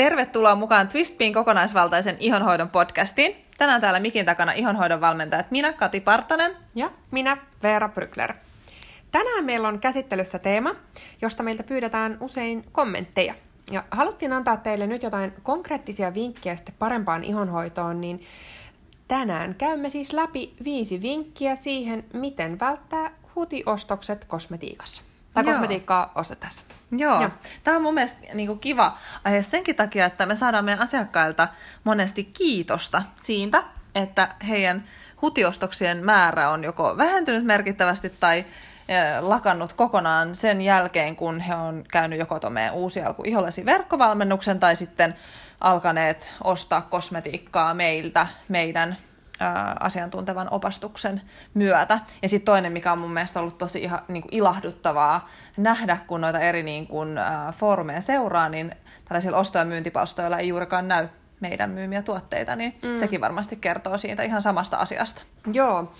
Tervetuloa 0.00 0.54
mukaan 0.54 0.88
Twistpiin 0.88 1.34
kokonaisvaltaisen 1.34 2.16
ihonhoidon 2.20 2.68
podcastiin. 2.68 3.36
Tänään 3.58 3.80
täällä 3.80 4.00
mikin 4.00 4.26
takana 4.26 4.52
ihonhoidon 4.52 5.00
valmentajat 5.00 5.50
minä, 5.50 5.72
Kati 5.72 6.00
Partanen. 6.00 6.56
Ja 6.74 6.90
minä, 7.10 7.36
Veera 7.62 7.88
Brykler. 7.88 8.34
Tänään 9.12 9.44
meillä 9.44 9.68
on 9.68 9.78
käsittelyssä 9.78 10.38
teema, 10.38 10.74
josta 11.22 11.42
meiltä 11.42 11.62
pyydetään 11.62 12.16
usein 12.20 12.64
kommentteja. 12.72 13.34
Ja 13.72 13.84
haluttiin 13.90 14.32
antaa 14.32 14.56
teille 14.56 14.86
nyt 14.86 15.02
jotain 15.02 15.32
konkreettisia 15.42 16.14
vinkkejä 16.14 16.56
sitten 16.56 16.74
parempaan 16.78 17.24
ihonhoitoon, 17.24 18.00
niin 18.00 18.20
tänään 19.08 19.54
käymme 19.54 19.90
siis 19.90 20.12
läpi 20.12 20.54
viisi 20.64 21.02
vinkkiä 21.02 21.56
siihen, 21.56 22.04
miten 22.12 22.60
välttää 22.60 23.10
hutiostokset 23.34 24.24
kosmetiikassa. 24.24 25.09
Tai 25.34 25.44
Joo. 25.44 25.52
kosmetiikkaa 25.52 26.12
ostettaessa. 26.14 26.64
Joo. 26.90 27.20
Joo. 27.20 27.30
Tämä 27.64 27.76
on 27.76 27.82
mun 27.82 27.94
mielestä 27.94 28.18
niin 28.34 28.46
kuin 28.46 28.58
kiva 28.58 28.96
aihe 29.24 29.42
senkin 29.42 29.76
takia, 29.76 30.06
että 30.06 30.26
me 30.26 30.36
saadaan 30.36 30.64
meidän 30.64 30.82
asiakkailta 30.82 31.48
monesti 31.84 32.24
kiitosta 32.24 33.02
siitä, 33.20 33.62
että 33.94 34.28
heidän 34.48 34.84
hutiostoksien 35.22 36.04
määrä 36.04 36.50
on 36.50 36.64
joko 36.64 36.96
vähentynyt 36.96 37.44
merkittävästi 37.44 38.12
tai 38.20 38.38
eh, 38.38 38.46
lakannut 39.20 39.72
kokonaan 39.72 40.34
sen 40.34 40.62
jälkeen, 40.62 41.16
kun 41.16 41.40
he 41.40 41.54
on 41.54 41.84
käynyt 41.90 42.18
joko 42.18 42.40
tuon 42.40 42.54
uusi 42.72 43.02
alku 43.02 43.22
ihollesi 43.26 43.64
verkkovalmennuksen 43.64 44.60
tai 44.60 44.76
sitten 44.76 45.16
alkaneet 45.60 46.30
ostaa 46.44 46.82
kosmetiikkaa 46.82 47.74
meiltä 47.74 48.26
meidän 48.48 48.96
ää, 49.40 49.76
asiantuntevan 49.80 50.48
opastuksen 50.50 51.22
myötä. 51.54 51.98
Ja 52.22 52.28
sitten 52.28 52.44
toinen, 52.44 52.72
mikä 52.72 52.92
on 52.92 52.98
mun 52.98 53.12
mielestä 53.12 53.40
ollut 53.40 53.58
tosi 53.58 53.82
ihan, 53.82 54.00
niin 54.08 54.22
kuin 54.22 54.34
ilahduttavaa 54.34 55.28
nähdä, 55.56 55.98
kun 56.06 56.20
noita 56.20 56.40
eri 56.40 56.62
niin 56.62 56.86
kuin, 56.86 57.18
ää, 57.18 57.52
foorumeja 57.52 58.00
seuraa, 58.00 58.48
niin 58.48 58.74
tällaisilla 59.04 59.38
osto- 59.38 59.58
ja 59.58 59.64
myyntipalstoilla 59.64 60.38
ei 60.38 60.48
juurikaan 60.48 60.88
näy 60.88 61.08
meidän 61.40 61.70
myymiä 61.70 62.02
tuotteita, 62.02 62.56
niin 62.56 62.78
mm. 62.82 62.94
sekin 62.94 63.20
varmasti 63.20 63.56
kertoo 63.56 63.98
siitä 63.98 64.22
ihan 64.22 64.42
samasta 64.42 64.76
asiasta. 64.76 65.22
Joo, 65.52 65.92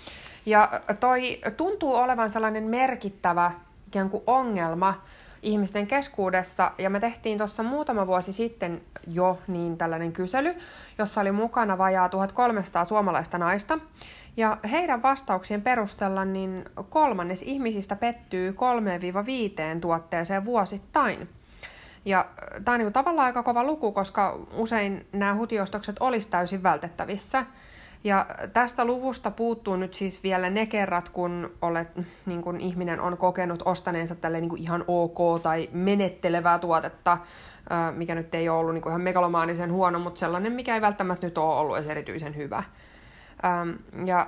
ja 0.45 0.69
toi 0.99 1.41
tuntuu 1.57 1.95
olevan 1.95 2.29
sellainen 2.29 2.63
merkittävä 2.63 3.51
ikään 3.87 4.09
kuin 4.09 4.23
ongelma 4.27 5.01
ihmisten 5.41 5.87
keskuudessa, 5.87 6.71
ja 6.77 6.89
me 6.89 6.99
tehtiin 6.99 7.37
tuossa 7.37 7.63
muutama 7.63 8.07
vuosi 8.07 8.33
sitten 8.33 8.81
jo 9.07 9.37
niin 9.47 9.77
tällainen 9.77 10.11
kysely, 10.11 10.55
jossa 10.97 11.21
oli 11.21 11.31
mukana 11.31 11.77
vajaa 11.77 12.09
1300 12.09 12.85
suomalaista 12.85 13.37
naista, 13.37 13.79
ja 14.37 14.57
heidän 14.71 15.01
vastauksien 15.01 15.61
perusteella 15.61 16.25
niin 16.25 16.65
kolmannes 16.89 17.41
ihmisistä 17.41 17.95
pettyy 17.95 18.51
3-5 19.77 19.79
tuotteeseen 19.81 20.45
vuosittain. 20.45 21.29
Ja 22.05 22.25
tämä 22.65 22.75
on 22.75 22.79
niin 22.79 22.93
tavallaan 22.93 23.25
aika 23.25 23.43
kova 23.43 23.63
luku, 23.63 23.91
koska 23.91 24.39
usein 24.53 25.07
nämä 25.11 25.35
hutiostokset 25.35 25.95
olisi 25.99 26.29
täysin 26.29 26.63
vältettävissä. 26.63 27.45
Ja 28.03 28.25
tästä 28.53 28.85
luvusta 28.85 29.31
puuttuu 29.31 29.75
nyt 29.75 29.93
siis 29.93 30.23
vielä 30.23 30.49
ne 30.49 30.65
kerrat, 30.65 31.09
kun, 31.09 31.51
olet, 31.61 31.87
niin 32.25 32.41
kun 32.41 32.59
ihminen 32.59 32.99
on 32.99 33.17
kokenut 33.17 33.63
ostaneensa 33.65 34.15
tälle 34.15 34.41
niin 34.41 34.57
ihan 34.57 34.85
ok 34.87 35.41
tai 35.43 35.69
menettelevää 35.71 36.59
tuotetta, 36.59 37.17
mikä 37.95 38.15
nyt 38.15 38.35
ei 38.35 38.49
ole 38.49 38.59
ollut 38.59 38.73
niin 38.73 38.87
ihan 38.87 39.01
megalomaanisen 39.01 39.71
huono, 39.71 39.99
mutta 39.99 40.19
sellainen, 40.19 40.51
mikä 40.51 40.75
ei 40.75 40.81
välttämättä 40.81 41.27
nyt 41.27 41.37
ole 41.37 41.55
ollut 41.55 41.77
edes 41.77 41.89
erityisen 41.89 42.35
hyvä. 42.35 42.63
Ja 44.05 44.27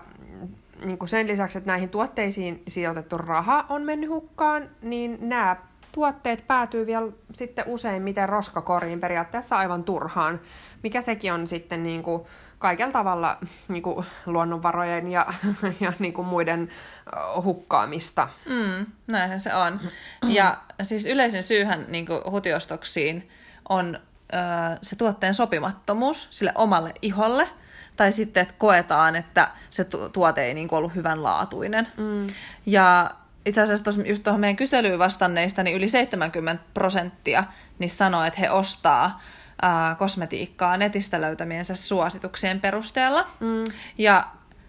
niin 0.85 0.97
kuin 0.97 1.09
sen 1.09 1.27
lisäksi, 1.27 1.57
että 1.57 1.71
näihin 1.71 1.89
tuotteisiin 1.89 2.63
sijoitettu 2.67 3.17
raha 3.17 3.65
on 3.69 3.83
mennyt 3.83 4.09
hukkaan, 4.09 4.69
niin 4.81 5.17
nämä 5.21 5.55
tuotteet 5.91 6.47
päätyy 6.47 6.85
vielä 6.85 7.11
sitten 7.33 7.65
useimmiten 7.67 8.29
roskakoriin 8.29 8.99
periaatteessa 8.99 9.57
aivan 9.57 9.83
turhaan, 9.83 10.41
mikä 10.83 11.01
sekin 11.01 11.33
on 11.33 11.47
sitten 11.47 11.83
niin 11.83 12.03
kuin 12.03 12.23
kaikella 12.63 12.91
tavalla 12.91 13.37
niin 13.67 13.83
kuin 13.83 14.05
luonnonvarojen 14.25 15.11
ja, 15.11 15.25
ja 15.79 15.93
niin 15.99 16.13
kuin 16.13 16.27
muiden 16.27 16.69
hukkaamista. 17.43 18.29
Mm, 18.49 18.85
näinhän 19.07 19.39
se 19.39 19.55
on. 19.55 19.79
Ja 20.27 20.57
siis 20.83 21.05
yleisin 21.05 21.43
syyhän 21.43 21.85
niin 21.87 22.05
kuin 22.05 22.21
hutiostoksiin 22.31 23.29
on 23.69 23.99
ö, 24.33 24.37
se 24.81 24.95
tuotteen 24.95 25.33
sopimattomuus 25.33 26.27
sille 26.31 26.51
omalle 26.55 26.93
iholle, 27.01 27.49
tai 27.95 28.11
sitten, 28.11 28.41
että 28.41 28.53
koetaan, 28.57 29.15
että 29.15 29.47
se 29.69 29.83
tu- 29.83 30.09
tuote 30.09 30.43
ei 30.43 30.53
niin 30.53 30.67
kuin 30.67 30.77
ollut 30.77 30.95
hyvänlaatuinen. 30.95 31.87
Mm. 31.97 32.27
Ja 32.65 33.11
itse 33.45 33.61
asiassa 33.61 33.85
tos, 33.85 33.99
just 34.05 34.23
tuohon 34.23 34.39
meidän 34.41 34.55
kyselyyn 34.55 34.99
vastanneista, 34.99 35.63
niin 35.63 35.75
yli 35.75 35.87
70 35.87 36.63
prosenttia 36.73 37.43
niin 37.79 37.89
sanoo, 37.89 38.23
että 38.23 38.39
he 38.39 38.49
ostaa 38.49 39.21
ää, 39.63 39.95
kosmetiikkaa 39.95 40.77
netistä 40.77 41.21
löytämiensä 41.21 41.75
suosituksien 41.75 42.61
perusteella. 42.61 43.27
Mm. 43.39 43.63
Ja 43.97 44.27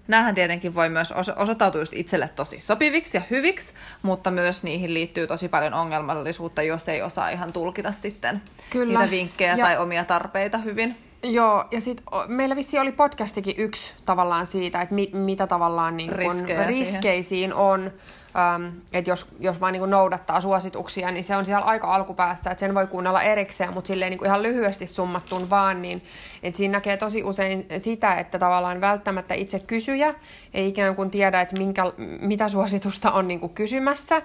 Nämähän 0.08 0.34
tietenkin 0.34 0.74
voi 0.74 0.88
myös 0.88 1.12
os- 1.12 1.42
osoittautua 1.42 1.80
just 1.80 1.92
itselle 1.92 2.28
tosi 2.28 2.60
sopiviksi 2.60 3.16
ja 3.16 3.22
hyviksi, 3.30 3.74
mutta 4.02 4.30
myös 4.30 4.62
niihin 4.62 4.94
liittyy 4.94 5.26
tosi 5.26 5.48
paljon 5.48 5.74
ongelmallisuutta, 5.74 6.62
jos 6.62 6.88
ei 6.88 7.02
osaa 7.02 7.28
ihan 7.28 7.52
tulkita 7.52 7.92
sitten 7.92 8.42
Kyllä. 8.70 8.98
niitä 9.00 9.10
vinkkejä 9.10 9.56
Ja- 9.56 9.64
tai 9.64 9.78
omia 9.78 10.04
tarpeita 10.04 10.58
hyvin. 10.58 10.96
Joo, 11.22 11.64
ja 11.70 11.80
sitten 11.80 12.04
meillä 12.26 12.56
vissi 12.56 12.78
oli 12.78 12.92
podcastikin 12.92 13.54
yksi 13.58 13.94
tavallaan 14.04 14.46
siitä, 14.46 14.82
että 14.82 14.94
mi, 14.94 15.10
mitä 15.12 15.46
tavallaan 15.46 15.96
niin 15.96 16.10
kun 16.10 16.44
riskeisiin 16.66 17.54
on, 17.54 17.92
ähm, 18.36 18.66
että 18.92 19.10
jos, 19.10 19.26
jos 19.40 19.60
vaan 19.60 19.72
niin 19.72 19.90
noudattaa 19.90 20.40
suosituksia, 20.40 21.10
niin 21.10 21.24
se 21.24 21.36
on 21.36 21.46
siellä 21.46 21.66
aika 21.66 21.94
alkupäässä, 21.94 22.50
että 22.50 22.60
sen 22.60 22.74
voi 22.74 22.86
kuunnella 22.86 23.22
erikseen, 23.22 23.74
mutta 23.74 23.88
silleen 23.88 24.10
niin 24.10 24.26
ihan 24.26 24.42
lyhyesti 24.42 24.86
summattun 24.86 25.50
vaan, 25.50 25.82
niin 25.82 26.02
että 26.42 26.58
siinä 26.58 26.72
näkee 26.72 26.96
tosi 26.96 27.24
usein 27.24 27.66
sitä, 27.78 28.14
että 28.14 28.38
tavallaan 28.38 28.80
välttämättä 28.80 29.34
itse 29.34 29.58
kysyjä 29.58 30.14
ei 30.54 30.68
ikään 30.68 30.96
kuin 30.96 31.10
tiedä, 31.10 31.40
että 31.40 31.58
minkä, 31.58 31.82
mitä 32.20 32.48
suositusta 32.48 33.12
on 33.12 33.28
niin 33.28 33.50
kysymässä, 33.50 34.22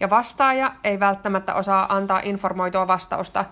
ja 0.00 0.10
vastaaja 0.10 0.72
ei 0.84 1.00
välttämättä 1.00 1.54
osaa 1.54 1.86
antaa 1.96 2.20
informoitua 2.24 2.88
vastausta, 2.88 3.44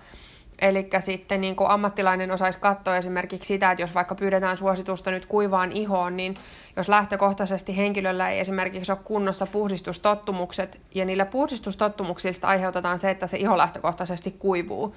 Eli 0.61 0.89
sitten 0.99 1.41
niin 1.41 1.57
kuin 1.57 1.71
ammattilainen 1.71 2.31
osaisi 2.31 2.59
katsoa 2.59 2.97
esimerkiksi 2.97 3.47
sitä, 3.47 3.71
että 3.71 3.83
jos 3.83 3.95
vaikka 3.95 4.15
pyydetään 4.15 4.57
suositusta 4.57 5.11
nyt 5.11 5.27
kuivaan 5.27 5.73
ihoon, 5.73 6.17
niin 6.17 6.35
jos 6.77 6.89
lähtökohtaisesti 6.89 7.77
henkilöllä 7.77 8.29
ei 8.31 8.41
esimerkiksi 8.41 8.93
ole 8.93 9.01
kunnossa 9.05 9.47
puhdistustottumukset, 9.47 10.81
ja 10.95 11.05
niillä 11.05 11.27
puhdistustottumuksista 11.27 12.49
aiheutetaan 12.49 12.99
se, 12.99 13.11
että 13.11 13.27
se 13.27 13.37
iho 13.37 13.59
lähtökohtaisesti 13.59 14.31
kuivuu, 14.31 14.95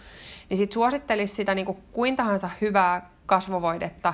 niin 0.50 0.57
sitten 0.57 0.73
suosittelisi 0.73 1.35
sitä 1.35 1.56
niin 1.56 1.66
kuin 1.66 1.78
kuin 1.91 2.16
tahansa 2.16 2.50
hyvää 2.62 3.09
kasvovoidetta 3.25 4.13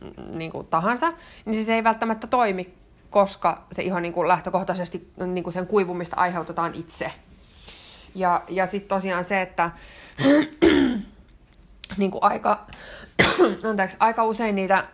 mm, 0.00 0.38
niin 0.38 0.50
kuin 0.50 0.66
tahansa, 0.66 1.12
niin 1.44 1.64
se 1.64 1.74
ei 1.74 1.84
välttämättä 1.84 2.26
toimi, 2.26 2.74
koska 3.10 3.62
se 3.72 3.82
iho 3.82 4.00
niin 4.00 4.12
kuin 4.12 4.28
lähtökohtaisesti 4.28 5.12
niin 5.26 5.44
kuin 5.44 5.54
sen 5.54 5.66
kuivumista 5.66 6.16
aiheutetaan 6.16 6.74
itse. 6.74 7.12
Ja, 8.14 8.42
ja 8.48 8.66
sitten 8.66 8.88
tosiaan 8.88 9.24
se, 9.24 9.42
että 9.42 9.70
niin 11.96 12.10
kuin 12.10 12.22
aika, 12.22 12.66
anteeksi, 13.70 13.96
aika 14.00 14.24
usein 14.24 14.54
niitä, 14.54 14.84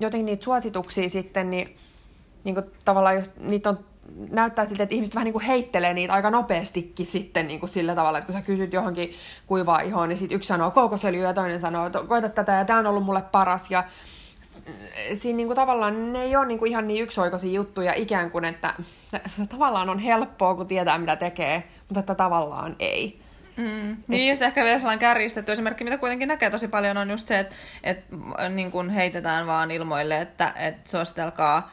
jotenkin 0.00 0.26
niitä 0.26 0.44
suosituksia 0.44 1.08
sitten, 1.08 1.50
niin, 1.50 1.76
niin 2.44 2.54
kuin 2.54 2.66
tavallaan 2.84 3.16
jos 3.16 3.32
niitä 3.36 3.70
on, 3.70 3.78
näyttää 4.30 4.64
siltä, 4.64 4.82
että 4.82 4.94
ihmiset 4.94 5.14
vähän 5.14 5.24
niin 5.24 5.32
kuin 5.32 5.44
heittelee 5.44 5.94
niitä 5.94 6.12
aika 6.12 6.30
nopeastikin 6.30 7.06
sitten 7.06 7.46
niin 7.46 7.60
kuin 7.60 7.70
sillä 7.70 7.94
tavalla, 7.94 8.18
että 8.18 8.26
kun 8.26 8.40
sä 8.40 8.46
kysyt 8.46 8.72
johonkin 8.72 9.12
kuivaa 9.46 9.80
ihoon, 9.80 10.08
niin 10.08 10.16
sitten 10.16 10.36
yksi 10.36 10.46
sanoo 10.46 10.70
kookosöljy 10.70 11.22
ja 11.22 11.34
toinen 11.34 11.60
sanoo, 11.60 11.86
että 11.86 11.98
koeta 12.08 12.28
tätä 12.28 12.52
ja 12.52 12.64
tämä 12.64 12.78
on 12.78 12.86
ollut 12.86 13.04
mulle 13.04 13.22
paras 13.22 13.70
ja 13.70 13.84
siinä 15.12 15.36
niin 15.36 15.46
kuin 15.46 15.56
tavallaan 15.56 16.12
ne 16.12 16.22
ei 16.22 16.36
ole 16.36 16.46
niin 16.46 16.58
kuin 16.58 16.70
ihan 16.70 16.88
niin 16.88 17.02
yksioikoisia 17.02 17.52
juttuja 17.52 17.92
ikään 17.94 18.30
kuin, 18.30 18.44
että 18.44 18.74
tavallaan 19.48 19.90
on 19.90 19.98
helppoa, 19.98 20.54
kun 20.54 20.66
tietää 20.66 20.98
mitä 20.98 21.16
tekee, 21.16 21.62
mutta 21.88 22.00
että 22.00 22.14
tavallaan 22.14 22.76
ei. 22.78 23.20
Mm. 23.56 23.96
Niin, 24.08 24.30
just 24.30 24.42
ehkä 24.42 24.64
vielä 24.64 24.78
sellainen 24.78 24.98
kärjistetty 25.00 25.52
esimerkki, 25.52 25.84
mitä 25.84 25.98
kuitenkin 25.98 26.28
näkee 26.28 26.50
tosi 26.50 26.68
paljon, 26.68 26.96
on 26.96 27.10
just 27.10 27.26
se, 27.26 27.38
että, 27.38 27.54
että 27.82 28.16
niin 28.48 28.70
kuin 28.70 28.90
heitetään 28.90 29.46
vaan 29.46 29.70
ilmoille, 29.70 30.20
että, 30.20 30.52
että 30.56 30.90
suositelkaa 30.90 31.70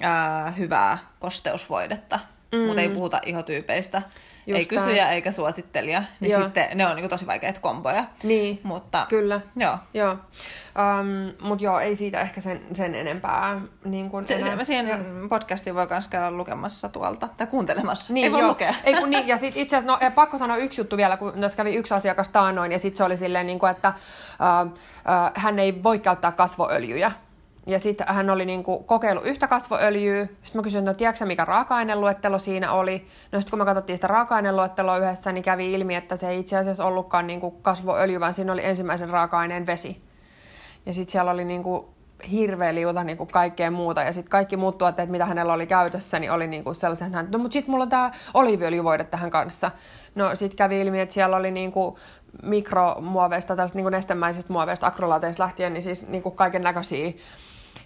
ää, 0.00 0.50
hyvää 0.50 0.98
kosteusvoidetta, 1.18 2.20
mm. 2.52 2.58
mutta 2.58 2.80
ei 2.80 2.88
puhuta 2.88 3.20
ihotyypeistä. 3.26 4.02
Just 4.48 4.58
ei 4.58 4.66
kysyjä 4.66 5.10
eikä 5.10 5.32
suosittelija, 5.32 6.02
niin 6.20 6.32
Joo. 6.32 6.42
sitten 6.42 6.68
ne 6.74 6.86
on 6.86 6.96
niin 6.96 7.02
kuin 7.02 7.10
tosi 7.10 7.26
vaikeat 7.26 7.58
komboja. 7.58 8.04
Niin, 8.22 8.60
Mutta 8.62 9.06
kyllä. 9.08 9.40
joo, 9.56 9.78
Joo, 9.94 10.10
um, 10.10 11.32
mutta 11.48 11.64
joo, 11.64 11.80
ei 11.80 11.96
siitä 11.96 12.20
ehkä 12.20 12.40
sen, 12.40 12.60
sen 12.72 12.94
enempää. 12.94 13.60
Niin 13.84 14.10
kuin 14.10 14.26
se, 14.26 14.34
enää. 14.34 14.48
se, 14.48 14.56
mä 14.56 14.64
siihen 14.64 15.28
podcastiin 15.28 15.74
voi 15.74 15.86
myös 15.90 16.08
käydä 16.08 16.30
lukemassa 16.30 16.88
tuolta, 16.88 17.28
tai 17.36 17.46
kuuntelemassa. 17.46 18.12
Niin, 18.12 18.24
ei 18.24 18.32
voi 18.32 18.40
joo. 18.40 18.48
lukea. 18.48 18.74
Ei, 18.84 18.94
kun 18.94 19.10
niin, 19.10 19.28
ja 19.28 19.36
sit 19.36 19.56
itse 19.56 19.76
asiassa, 19.76 20.04
no, 20.04 20.10
pakko 20.14 20.38
sanoa 20.38 20.56
yksi 20.56 20.80
juttu 20.80 20.96
vielä, 20.96 21.16
kun 21.16 21.32
tässä 21.40 21.56
kävi 21.56 21.74
yksi 21.74 21.94
asiakas 21.94 22.28
taannoin, 22.28 22.72
ja 22.72 22.78
sitten 22.78 22.96
se 22.98 23.04
oli 23.04 23.16
silleen, 23.16 23.46
niin 23.46 23.58
kuin, 23.58 23.70
että 23.70 23.92
uh, 24.66 24.72
uh, 24.72 24.76
hän 25.34 25.58
ei 25.58 25.82
voi 25.82 25.98
käyttää 25.98 26.32
kasvoöljyjä. 26.32 27.12
Ja 27.68 27.78
sitten 27.78 28.06
hän 28.10 28.30
oli 28.30 28.44
niinku 28.44 28.78
kokeillut 28.78 29.26
yhtä 29.26 29.46
kasvoöljyä. 29.46 30.26
Sitten 30.26 30.58
mä 30.58 30.62
kysyin, 30.62 30.78
että 30.78 30.90
no 30.90 30.94
tiedätkö 30.94 31.26
mikä 31.26 31.44
raaka-aineluettelo 31.44 32.38
siinä 32.38 32.72
oli? 32.72 33.06
No 33.32 33.40
sitten 33.40 33.50
kun 33.50 33.58
me 33.58 33.64
katsottiin 33.64 33.96
sitä 33.96 34.06
raaka-aineluetteloa 34.06 34.98
yhdessä, 34.98 35.32
niin 35.32 35.44
kävi 35.44 35.72
ilmi, 35.72 35.94
että 35.94 36.16
se 36.16 36.28
ei 36.28 36.40
itse 36.40 36.56
asiassa 36.56 36.84
ollutkaan 36.84 37.26
niinku 37.26 37.50
kasvoöljy, 37.50 38.20
vaan 38.20 38.34
siinä 38.34 38.52
oli 38.52 38.64
ensimmäisen 38.64 39.10
raaka-aineen 39.10 39.66
vesi. 39.66 40.02
Ja 40.86 40.94
sitten 40.94 41.12
siellä 41.12 41.30
oli 41.30 41.44
niinku 41.44 41.94
hirveä 42.30 42.74
liuta 42.74 43.04
niinku 43.04 43.26
kaikkea 43.26 43.70
muuta. 43.70 44.02
Ja 44.02 44.12
sitten 44.12 44.30
kaikki 44.30 44.56
muut 44.56 44.78
tuotteet, 44.78 45.10
mitä 45.10 45.26
hänellä 45.26 45.52
oli 45.52 45.66
käytössä, 45.66 46.18
niin 46.18 46.32
oli 46.32 46.46
niinku 46.46 46.74
sellaisen, 46.74 47.06
että 47.06 47.38
no 47.38 47.38
mutta 47.38 47.52
sitten 47.52 47.70
mulla 47.70 47.82
on 47.82 47.90
tämä 47.90 48.10
oliiviöljyvoide 48.34 49.04
tähän 49.04 49.30
kanssa. 49.30 49.70
No 50.14 50.36
sitten 50.36 50.56
kävi 50.56 50.80
ilmi, 50.80 51.00
että 51.00 51.12
siellä 51.12 51.36
oli 51.36 51.50
niinku 51.50 51.98
mikromuoveista, 52.42 53.56
tällaisista 53.56 53.78
niinku 53.78 53.90
nestemäisistä 53.90 54.52
muoveista, 54.52 54.86
akrolaateista 54.86 55.42
lähtien, 55.42 55.72
niin 55.72 55.82
siis 55.82 56.08
niinku 56.08 56.30
kaiken 56.30 56.62
näköisiä 56.62 57.12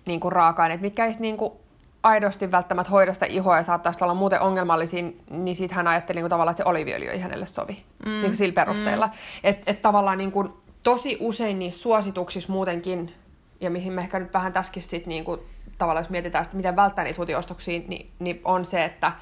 niinku 0.07 0.31
raaka-aineita, 0.31 0.83
mitkä 0.83 1.07
ei 1.07 1.15
niinku 1.19 1.61
aidosti 2.03 2.51
välttämättä 2.51 2.91
hoida 2.91 3.13
sitä 3.13 3.27
ihoa 3.27 3.57
ja 3.57 3.63
saattaisi 3.63 4.05
olla 4.05 4.15
muuten 4.15 4.41
ongelmallisia, 4.41 5.03
niin 5.31 5.57
sitten 5.57 5.77
hän 5.77 5.89
ajatteli 5.89 6.17
niinku 6.17 6.29
tavallaan, 6.29 6.53
että 6.53 6.63
se 6.63 6.69
oliiviöljy 6.69 7.09
ei 7.09 7.21
hänelle 7.21 7.47
sovi. 7.47 7.83
Mm. 8.07 8.11
Niinku 8.11 8.37
sillä 8.37 8.53
perusteella. 8.53 9.07
Mm. 9.07 9.13
Että 9.45 9.71
et 9.71 9.83
tavallaan 9.83 10.19
niinku, 10.19 10.63
tosi 10.83 11.17
usein 11.21 11.59
niissä 11.59 11.83
suosituksissa 11.83 12.53
muutenkin 12.53 13.15
ja 13.61 13.71
mihin 13.71 13.93
me 13.93 14.01
ehkä 14.01 14.19
nyt 14.19 14.33
vähän 14.33 14.53
tässäkin 14.53 14.83
sit 14.83 15.07
niin 15.07 15.25
kuin, 15.25 15.41
tavallaan 15.79 16.05
jos 16.05 16.11
mietitään, 16.11 16.45
että 16.45 16.57
miten 16.57 16.77
välttää 16.77 17.05
niitä 17.05 17.21
hutiostoksia, 17.21 17.81
niin, 17.89 18.11
niin 18.19 18.41
on 18.45 18.65
se, 18.65 18.85
että 18.85 19.13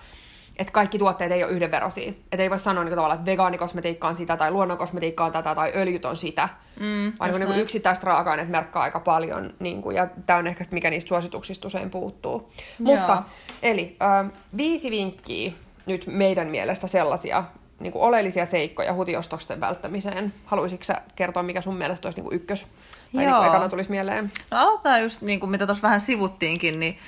että 0.61 0.73
kaikki 0.73 0.99
tuotteet 0.99 1.33
ei 1.33 1.45
ole 1.45 1.53
yhdenveroisia. 1.53 2.13
Että 2.33 2.43
ei 2.43 2.51
voi 2.51 2.59
sanoa 2.59 2.85
niin 2.85 2.95
tavallaan, 2.95 3.19
että 3.21 3.31
vegaanikosmetiikka 3.31 4.09
on 4.09 4.15
sitä, 4.15 4.37
tai 4.37 4.51
luonnonkosmetiikka 4.51 5.25
on 5.25 5.33
tätä, 5.33 5.55
tai 5.55 5.73
öljyt 5.75 6.05
on 6.05 6.17
sitä. 6.17 6.49
Mm, 6.81 7.13
Vaan 7.21 7.31
niin 7.31 7.47
kuin 7.47 7.61
yksittäiset 7.61 8.05
raaka-aineet 8.05 8.49
merkkaa 8.49 8.83
aika 8.83 9.01
paljon, 9.01 9.55
niin 9.59 9.83
kuin, 9.83 9.97
ja 9.97 10.09
tämä 10.27 10.39
on 10.39 10.47
ehkä 10.47 10.65
mikä 10.71 10.91
niistä 10.91 11.09
suosituksista 11.09 11.67
usein 11.67 11.91
puuttuu. 11.91 12.53
Joo. 12.81 12.97
Mutta, 12.97 13.23
eli 13.63 13.97
äh, 14.03 14.33
viisi 14.57 14.91
vinkkiä 14.91 15.53
nyt 15.87 16.07
meidän 16.07 16.49
mielestä 16.49 16.87
sellaisia 16.87 17.45
niin 17.79 17.93
kuin 17.93 18.03
oleellisia 18.03 18.47
seikkoja 18.47 18.95
hutiostosten 18.95 19.61
välttämiseen. 19.61 20.33
Haluaisitko 20.45 20.85
sä 20.85 21.03
kertoa, 21.17 21.43
mikä 21.43 21.61
sun 21.61 21.77
mielestä 21.77 22.09
olisi 22.09 22.19
niin 22.19 22.25
kuin 22.25 22.37
ykkös? 22.37 22.67
Tai 23.15 23.25
niin 23.25 23.37
kuin 23.37 23.49
ekana 23.49 23.69
tulisi 23.69 23.91
mieleen? 23.91 24.33
No 24.51 24.59
aloitetaan 24.59 25.03
just 25.03 25.23
niin 25.23 25.41
kuin 25.41 25.51
mitä 25.51 25.67
tuossa 25.67 25.83
vähän 25.83 26.01
sivuttiinkin, 26.01 26.81
niin, 26.81 26.99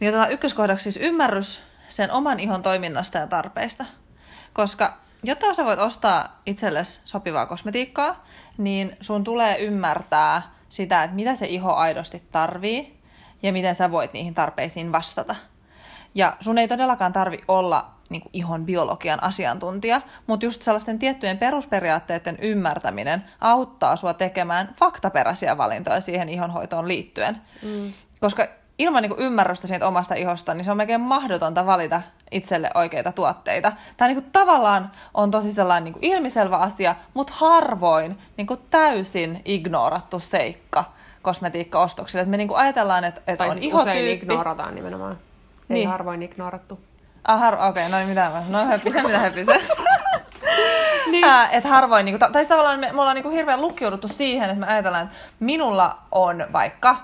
niin 0.00 0.14
ykköskohdaksi 0.30 0.82
siis 0.82 1.06
ymmärrys 1.06 1.67
sen 1.88 2.12
oman 2.12 2.40
ihon 2.40 2.62
toiminnasta 2.62 3.18
ja 3.18 3.26
tarpeista. 3.26 3.84
Koska 4.52 4.96
jotta 5.22 5.54
sä 5.54 5.64
voit 5.64 5.78
ostaa 5.78 6.40
itsellesi 6.46 7.00
sopivaa 7.04 7.46
kosmetiikkaa, 7.46 8.26
niin 8.58 8.96
sun 9.00 9.24
tulee 9.24 9.58
ymmärtää 9.58 10.42
sitä, 10.68 11.04
että 11.04 11.16
mitä 11.16 11.34
se 11.34 11.46
iho 11.46 11.72
aidosti 11.72 12.22
tarvii 12.32 12.98
ja 13.42 13.52
miten 13.52 13.74
sä 13.74 13.90
voit 13.90 14.12
niihin 14.12 14.34
tarpeisiin 14.34 14.92
vastata. 14.92 15.36
Ja 16.14 16.36
sun 16.40 16.58
ei 16.58 16.68
todellakaan 16.68 17.12
tarvi 17.12 17.38
olla 17.48 17.90
niin 18.08 18.22
kuin 18.22 18.30
ihon 18.32 18.66
biologian 18.66 19.22
asiantuntija, 19.22 20.00
mutta 20.26 20.46
just 20.46 20.62
sellaisten 20.62 20.98
tiettyjen 20.98 21.38
perusperiaatteiden 21.38 22.38
ymmärtäminen 22.40 23.24
auttaa 23.40 23.96
sua 23.96 24.14
tekemään 24.14 24.74
faktaperäisiä 24.78 25.58
valintoja 25.58 26.00
siihen 26.00 26.28
ihonhoitoon 26.28 26.88
liittyen. 26.88 27.36
Mm. 27.62 27.92
Koska 28.20 28.48
ilman 28.78 29.02
niin 29.02 29.10
kuin 29.10 29.20
ymmärrystä 29.20 29.66
siitä 29.66 29.86
omasta 29.86 30.14
ihosta, 30.14 30.54
niin 30.54 30.64
se 30.64 30.70
on 30.70 30.76
melkein 30.76 31.00
mahdotonta 31.00 31.66
valita 31.66 32.02
itselle 32.30 32.70
oikeita 32.74 33.12
tuotteita. 33.12 33.72
Tämä 33.96 34.08
niin 34.08 34.22
kuin 34.22 34.32
tavallaan 34.32 34.90
on 35.14 35.30
tosi 35.30 35.52
sellainen 35.52 35.84
niin 35.84 35.92
kuin 35.92 36.04
ilmiselvä 36.04 36.56
asia, 36.56 36.94
mutta 37.14 37.32
harvoin 37.36 38.18
niin 38.36 38.46
kuin 38.46 38.60
täysin 38.70 39.42
ignorattu 39.44 40.18
seikka 40.18 40.84
kosmetiikkaostoksille. 41.22 42.24
Me 42.24 42.36
niin 42.36 42.48
kuin 42.48 42.58
ajatellaan, 42.58 43.04
että, 43.04 43.20
että 43.20 43.36
tai 43.36 43.48
on 43.48 43.52
siis 43.52 43.64
ihotyyppi. 43.64 44.00
usein 44.00 44.08
ignorataan 44.08 44.74
nimenomaan. 44.74 45.18
Ei 45.70 45.74
niin. 45.74 45.88
harvoin 45.88 46.22
ignorattu. 46.22 46.80
Ah, 47.24 47.40
har- 47.40 47.54
okei, 47.54 47.68
okay, 47.68 47.88
no 47.88 47.96
niin 47.96 48.08
mitä 48.08 48.30
mä, 48.30 48.42
no 48.48 48.64
höpisen, 48.64 49.06
mitä 49.06 49.18
höpisen. 49.18 49.60
niin. 51.12 51.24
Äh, 51.24 51.54
että 51.54 51.68
harvoin, 51.68 52.04
niin 52.04 52.18
kuin, 52.18 52.32
tai 52.32 52.42
siis 52.42 52.48
tavallaan 52.48 52.80
me, 52.80 52.92
me 52.92 53.00
ollaan 53.00 53.14
niin 53.14 53.22
kuin 53.22 53.34
hirveän 53.34 53.60
lukkiuduttu 53.60 54.08
siihen, 54.08 54.50
että 54.50 54.66
me 54.66 54.72
ajatellaan, 54.72 55.04
että 55.04 55.16
minulla 55.40 55.98
on 56.12 56.46
vaikka 56.52 56.96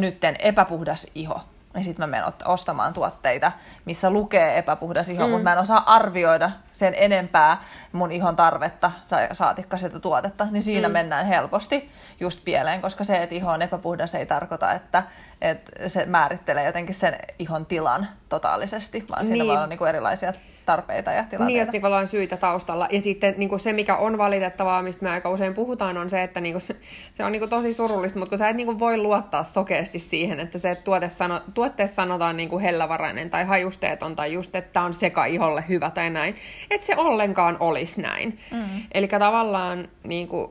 nytten 0.00 0.36
epäpuhdas 0.38 1.06
iho. 1.14 1.40
Ja 1.74 1.82
sitten 1.82 2.02
mä 2.02 2.06
menen 2.06 2.32
ostamaan 2.44 2.92
tuotteita, 2.92 3.52
missä 3.84 4.10
lukee 4.10 4.58
epäpuhdas 4.58 5.08
iho, 5.08 5.26
mm. 5.26 5.30
mutta 5.30 5.44
mä 5.44 5.52
en 5.52 5.58
osaa 5.58 5.94
arvioida 5.94 6.50
sen 6.76 6.94
enempää 6.96 7.62
mun 7.92 8.12
ihon 8.12 8.36
tarvetta 8.36 8.90
tai 9.08 9.28
saatikka 9.32 9.76
sitä 9.76 10.00
tuotetta, 10.00 10.46
niin 10.50 10.62
siinä 10.62 10.88
mm. 10.88 10.92
mennään 10.92 11.26
helposti 11.26 11.90
just 12.20 12.40
pieleen, 12.44 12.82
koska 12.82 13.04
se, 13.04 13.22
että 13.22 13.34
iho 13.34 13.52
on 13.52 13.62
epäpuhdas, 13.62 14.14
ei 14.14 14.26
tarkoita, 14.26 14.72
että, 14.72 15.02
että 15.40 15.88
se 15.88 16.04
määrittelee 16.04 16.66
jotenkin 16.66 16.94
sen 16.94 17.18
ihon 17.38 17.66
tilan 17.66 18.08
totaalisesti, 18.28 19.04
vaan 19.10 19.26
siinä 19.26 19.42
niin. 19.42 19.46
voi 19.46 19.56
olla 19.56 19.66
niin 19.66 19.78
kuin 19.78 19.88
erilaisia 19.88 20.32
tarpeita 20.66 21.12
ja 21.12 21.24
tilanteita. 21.24 21.46
Niin, 21.46 21.58
ja 21.58 21.64
sitten 21.64 22.08
syitä 22.08 22.36
taustalla. 22.36 22.88
Ja 22.90 23.00
sitten 23.00 23.34
niin 23.36 23.48
kuin 23.48 23.60
se, 23.60 23.72
mikä 23.72 23.96
on 23.96 24.18
valitettavaa, 24.18 24.82
mistä 24.82 25.04
me 25.04 25.10
aika 25.10 25.30
usein 25.30 25.54
puhutaan, 25.54 25.98
on 25.98 26.10
se, 26.10 26.22
että 26.22 26.40
niin 26.40 26.52
kuin 26.54 26.62
se, 26.62 26.76
se 27.14 27.24
on 27.24 27.32
niin 27.32 27.40
kuin 27.40 27.50
tosi 27.50 27.74
surullista, 27.74 28.18
mutta 28.18 28.30
kun 28.30 28.38
sä 28.38 28.48
et 28.48 28.56
niin 28.56 28.66
kuin 28.66 28.78
voi 28.78 28.98
luottaa 28.98 29.44
sokeasti 29.44 29.98
siihen, 29.98 30.40
että 30.40 30.58
se 30.58 30.74
tuote 30.74 31.08
sano, 31.08 31.40
tuotteessa 31.54 31.94
sanotaan 31.96 32.36
niin 32.36 32.48
kuin 32.48 32.62
hellävarainen 32.62 33.30
tai 33.30 33.44
hajusteeton 33.44 34.16
tai 34.16 34.32
just, 34.32 34.56
että 34.56 34.72
tämä 34.72 34.86
on 34.86 34.94
seka 34.94 35.24
iholle 35.24 35.64
hyvä 35.68 35.90
tai 35.90 36.10
näin, 36.10 36.34
että 36.70 36.86
se 36.86 36.96
ollenkaan 36.96 37.56
olisi 37.60 38.02
näin. 38.02 38.38
Mm. 38.52 38.64
Eli 38.94 39.08
tavallaan 39.08 39.88
niin 40.04 40.28
kuin, 40.28 40.50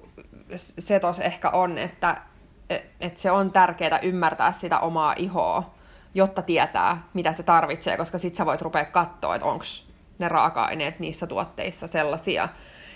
se 0.55 0.99
tos 0.99 1.19
ehkä 1.19 1.49
on, 1.49 1.77
että 1.77 2.17
et 3.01 3.17
se 3.17 3.31
on 3.31 3.51
tärkeää 3.51 3.99
ymmärtää 3.99 4.51
sitä 4.51 4.79
omaa 4.79 5.13
ihoa, 5.17 5.75
jotta 6.13 6.41
tietää, 6.41 7.03
mitä 7.13 7.33
se 7.33 7.43
tarvitsee, 7.43 7.97
koska 7.97 8.17
sit 8.17 8.35
sä 8.35 8.45
voit 8.45 8.61
rupea 8.61 8.85
katsoa, 8.85 9.35
että 9.35 9.47
onko 9.47 9.65
ne 10.19 10.27
raaka-aineet 10.27 10.99
niissä 10.99 11.27
tuotteissa 11.27 11.87
sellaisia. 11.87 12.49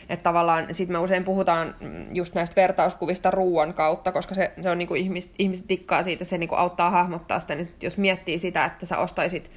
Että 0.09 0.23
tavallaan 0.23 0.73
sit 0.73 0.89
me 0.89 0.97
usein 0.97 1.23
puhutaan 1.23 1.75
just 2.13 2.35
näistä 2.35 2.61
vertauskuvista 2.61 3.31
ruoan 3.31 3.73
kautta, 3.73 4.11
koska 4.11 4.35
se, 4.35 4.51
se 4.61 4.69
on 4.69 4.77
niinku 4.77 4.95
ihmis, 4.95 5.31
ihmiset 5.39 5.67
tikkaa 5.67 6.03
siitä, 6.03 6.25
se 6.25 6.37
niinku 6.37 6.55
auttaa 6.55 6.89
hahmottaa 6.89 7.39
sitä, 7.39 7.55
niin 7.55 7.65
sit 7.65 7.83
jos 7.83 7.97
miettii 7.97 8.39
sitä, 8.39 8.65
että 8.65 8.85
sä 8.85 8.97
ostaisit 8.97 9.51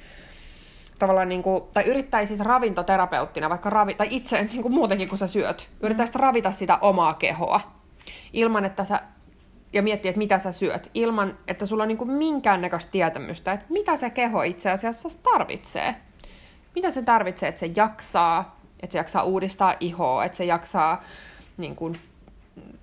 tavallaan 0.99 1.29
niinku, 1.29 1.69
tai 1.73 1.83
yrittäisit 1.83 2.39
ravintoterapeuttina, 2.39 3.49
vaikka 3.49 3.69
ravi, 3.69 3.93
tai 3.93 4.07
itse 4.09 4.43
niinku 4.53 4.69
muutenkin 4.69 5.09
kun 5.09 5.17
sä 5.17 5.27
syöt, 5.27 5.69
yrittäisit 5.81 6.15
mm. 6.15 6.21
ravita 6.21 6.51
sitä 6.51 6.77
omaa 6.81 7.13
kehoa, 7.13 7.61
ilman 8.33 8.65
että 8.65 8.83
sä 8.83 9.01
ja 9.73 9.83
miettiä, 9.83 10.09
että 10.09 10.19
mitä 10.19 10.39
sä 10.39 10.51
syöt, 10.51 10.89
ilman 10.93 11.37
että 11.47 11.65
sulla 11.65 11.83
on 11.83 11.87
niinku 11.87 12.05
minkäännäköistä 12.05 12.91
tietämystä, 12.91 13.53
että 13.53 13.65
mitä 13.69 13.97
se 13.97 14.09
keho 14.09 14.43
itse 14.43 14.71
asiassa 14.71 15.09
tarvitsee 15.23 15.95
mitä 16.75 16.91
se 16.91 17.01
tarvitsee, 17.01 17.49
että 17.49 17.59
se 17.59 17.71
jaksaa, 17.75 18.57
että 18.79 18.91
se 18.91 18.97
jaksaa 18.97 19.23
uudistaa 19.23 19.75
ihoa, 19.79 20.25
että 20.25 20.37
se 20.37 20.45
jaksaa 20.45 21.01
niin 21.57 21.75
kuin, 21.75 21.99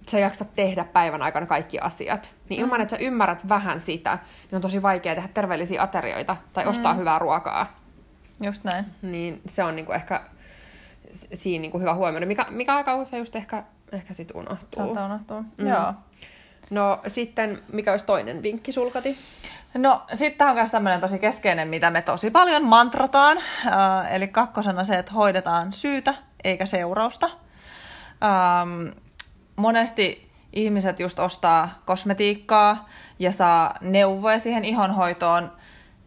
se 0.07 0.21
jaksaa 0.21 0.49
tehdä 0.55 0.85
päivän 0.85 1.23
aikana 1.23 1.47
kaikki 1.47 1.79
asiat. 1.79 2.35
Niin 2.49 2.61
ilman, 2.61 2.79
mm. 2.79 2.83
että 2.83 2.97
sä 2.97 3.03
ymmärrät 3.03 3.49
vähän 3.49 3.81
sitä, 3.81 4.19
niin 4.51 4.57
on 4.57 4.63
tosi 4.63 4.83
vaikea 4.83 5.15
tehdä 5.15 5.29
terveellisiä 5.35 5.83
aterioita 5.83 6.37
tai 6.53 6.67
ostaa 6.67 6.93
mm. 6.93 6.99
hyvää 6.99 7.19
ruokaa. 7.19 7.80
Just 8.41 8.65
näin. 8.65 8.85
Niin 9.03 9.41
se 9.47 9.65
on 9.65 9.77
niinku 9.77 9.93
ehkä 9.93 10.21
siinä 11.13 11.63
niinku 11.63 11.79
hyvä 11.79 11.95
huomioida, 11.95 12.27
mikä, 12.27 12.47
mikä 12.51 12.77
aika 12.77 12.95
usein 12.95 13.21
just 13.21 13.37
ehkä, 13.37 13.65
ehkä 13.93 14.15
sit 14.15 14.31
unohtuu. 14.35 14.85
Saattaa 14.85 15.07
unohtua, 15.07 15.41
mm. 15.41 15.69
joo. 15.69 15.95
No 16.71 17.01
sitten, 17.07 17.63
mikä 17.73 17.91
olisi 17.91 18.05
toinen 18.05 18.43
vinkki 18.43 18.73
sulkati? 18.73 19.19
No 19.75 20.03
sitten 20.15 20.49
on 20.49 20.55
myös 20.55 20.71
tämmöinen 20.71 21.01
tosi 21.01 21.19
keskeinen, 21.19 21.69
mitä 21.69 21.91
me 21.91 22.03
tosi 22.03 22.31
paljon 22.31 22.65
mantrataan. 22.65 23.39
Äh, 23.39 24.15
eli 24.15 24.29
kakkosena 24.29 24.85
se, 24.85 24.95
että 24.95 25.13
hoidetaan 25.13 25.73
syytä 25.73 26.15
eikä 26.45 26.67
seurausta. 26.67 27.31
Ähm, 28.23 28.99
monesti 29.57 30.31
ihmiset 30.53 31.01
just 31.01 31.19
ostaa 31.19 31.69
kosmetiikkaa 31.85 32.89
ja 33.19 33.33
saa 33.33 33.75
neuvoja 33.81 34.39
siihen 34.39 34.65
ihonhoitoon 34.65 35.53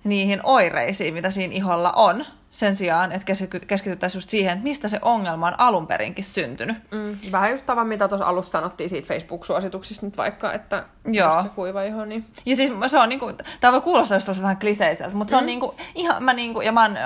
niihin 0.03 0.39
oireisiin, 0.43 1.13
mitä 1.13 1.29
siinä 1.29 1.53
iholla 1.53 1.91
on 1.91 2.25
sen 2.53 2.75
sijaan, 2.75 3.11
että 3.11 3.33
keskityttäisiin 3.67 4.17
just 4.17 4.29
siihen, 4.29 4.53
että 4.53 4.63
mistä 4.63 4.87
se 4.87 4.99
ongelma 5.01 5.47
on 5.47 5.59
alun 5.59 5.87
perinkin 5.87 6.25
syntynyt. 6.25 6.77
Mm, 6.91 7.17
vähän 7.31 7.51
just 7.51 7.65
tavan, 7.65 7.87
mitä 7.87 8.07
tuossa 8.07 8.27
alussa 8.27 8.51
sanottiin 8.51 8.89
siitä 8.89 9.07
Facebook-suosituksista 9.07 10.05
nyt 10.05 10.17
vaikka, 10.17 10.53
että 10.53 10.83
Joo. 11.05 11.41
se 11.41 11.49
kuiva 11.49 11.83
iho. 11.83 12.05
Niin... 12.05 12.25
Ja 12.45 12.55
siis 12.55 12.71
se 12.87 12.99
on 12.99 13.09
niinku, 13.09 13.31
tämä 13.59 13.71
voi 13.71 13.81
kuulostaa 13.81 14.17
jos 14.27 14.41
vähän 14.41 14.57
kliseiseltä, 14.57 15.17
mutta 15.17 15.29
se 15.29 15.35
on 15.37 15.43
mm. 15.43 15.45
niinku, 15.45 15.75
ihan, 15.95 16.23
mä 16.23 16.33
niinku, 16.33 16.61
ja 16.61 16.71
mä 16.71 16.81
oon 16.81 16.97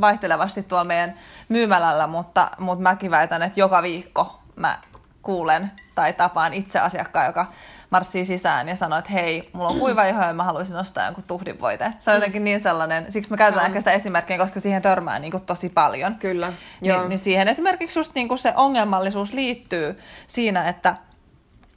vaihtelevasti 0.00 0.62
tuolla 0.62 0.84
meidän 0.84 1.14
myymälällä, 1.48 2.06
mutta, 2.06 2.50
mutta 2.58 2.82
mäkin 2.82 3.10
väitän, 3.10 3.42
että 3.42 3.60
joka 3.60 3.82
viikko 3.82 4.40
mä 4.56 4.78
kuulen 5.22 5.70
tai 5.94 6.12
tapaan 6.12 6.54
itse 6.54 6.78
asiakkaan, 6.78 7.26
joka 7.26 7.46
marssii 7.94 8.24
sisään 8.24 8.68
ja 8.68 8.76
sanoo, 8.76 8.98
että 8.98 9.12
hei, 9.12 9.48
mulla 9.52 9.68
on 9.68 9.78
kuiva 9.78 10.04
iho 10.04 10.22
ja 10.22 10.32
mä 10.32 10.44
haluaisin 10.44 10.76
ostaa 10.76 11.04
jonkun 11.04 11.24
tuhdinvoite. 11.24 11.92
Se 12.00 12.10
on 12.10 12.16
jotenkin 12.16 12.44
niin 12.44 12.60
sellainen, 12.60 13.12
siksi 13.12 13.30
mä 13.30 13.36
käytän 13.36 13.66
ehkä 13.66 13.80
sitä 13.80 13.92
esimerkkiä, 13.92 14.38
koska 14.38 14.60
siihen 14.60 14.82
törmää 14.82 15.18
niin 15.18 15.30
kuin 15.30 15.42
tosi 15.42 15.68
paljon. 15.68 16.14
Kyllä, 16.14 16.52
Ni, 16.80 16.88
Niin 17.08 17.18
siihen 17.18 17.48
esimerkiksi 17.48 17.98
just 17.98 18.14
niin 18.14 18.28
kuin 18.28 18.38
se 18.38 18.52
ongelmallisuus 18.56 19.32
liittyy 19.32 19.98
siinä, 20.26 20.68
että 20.68 20.94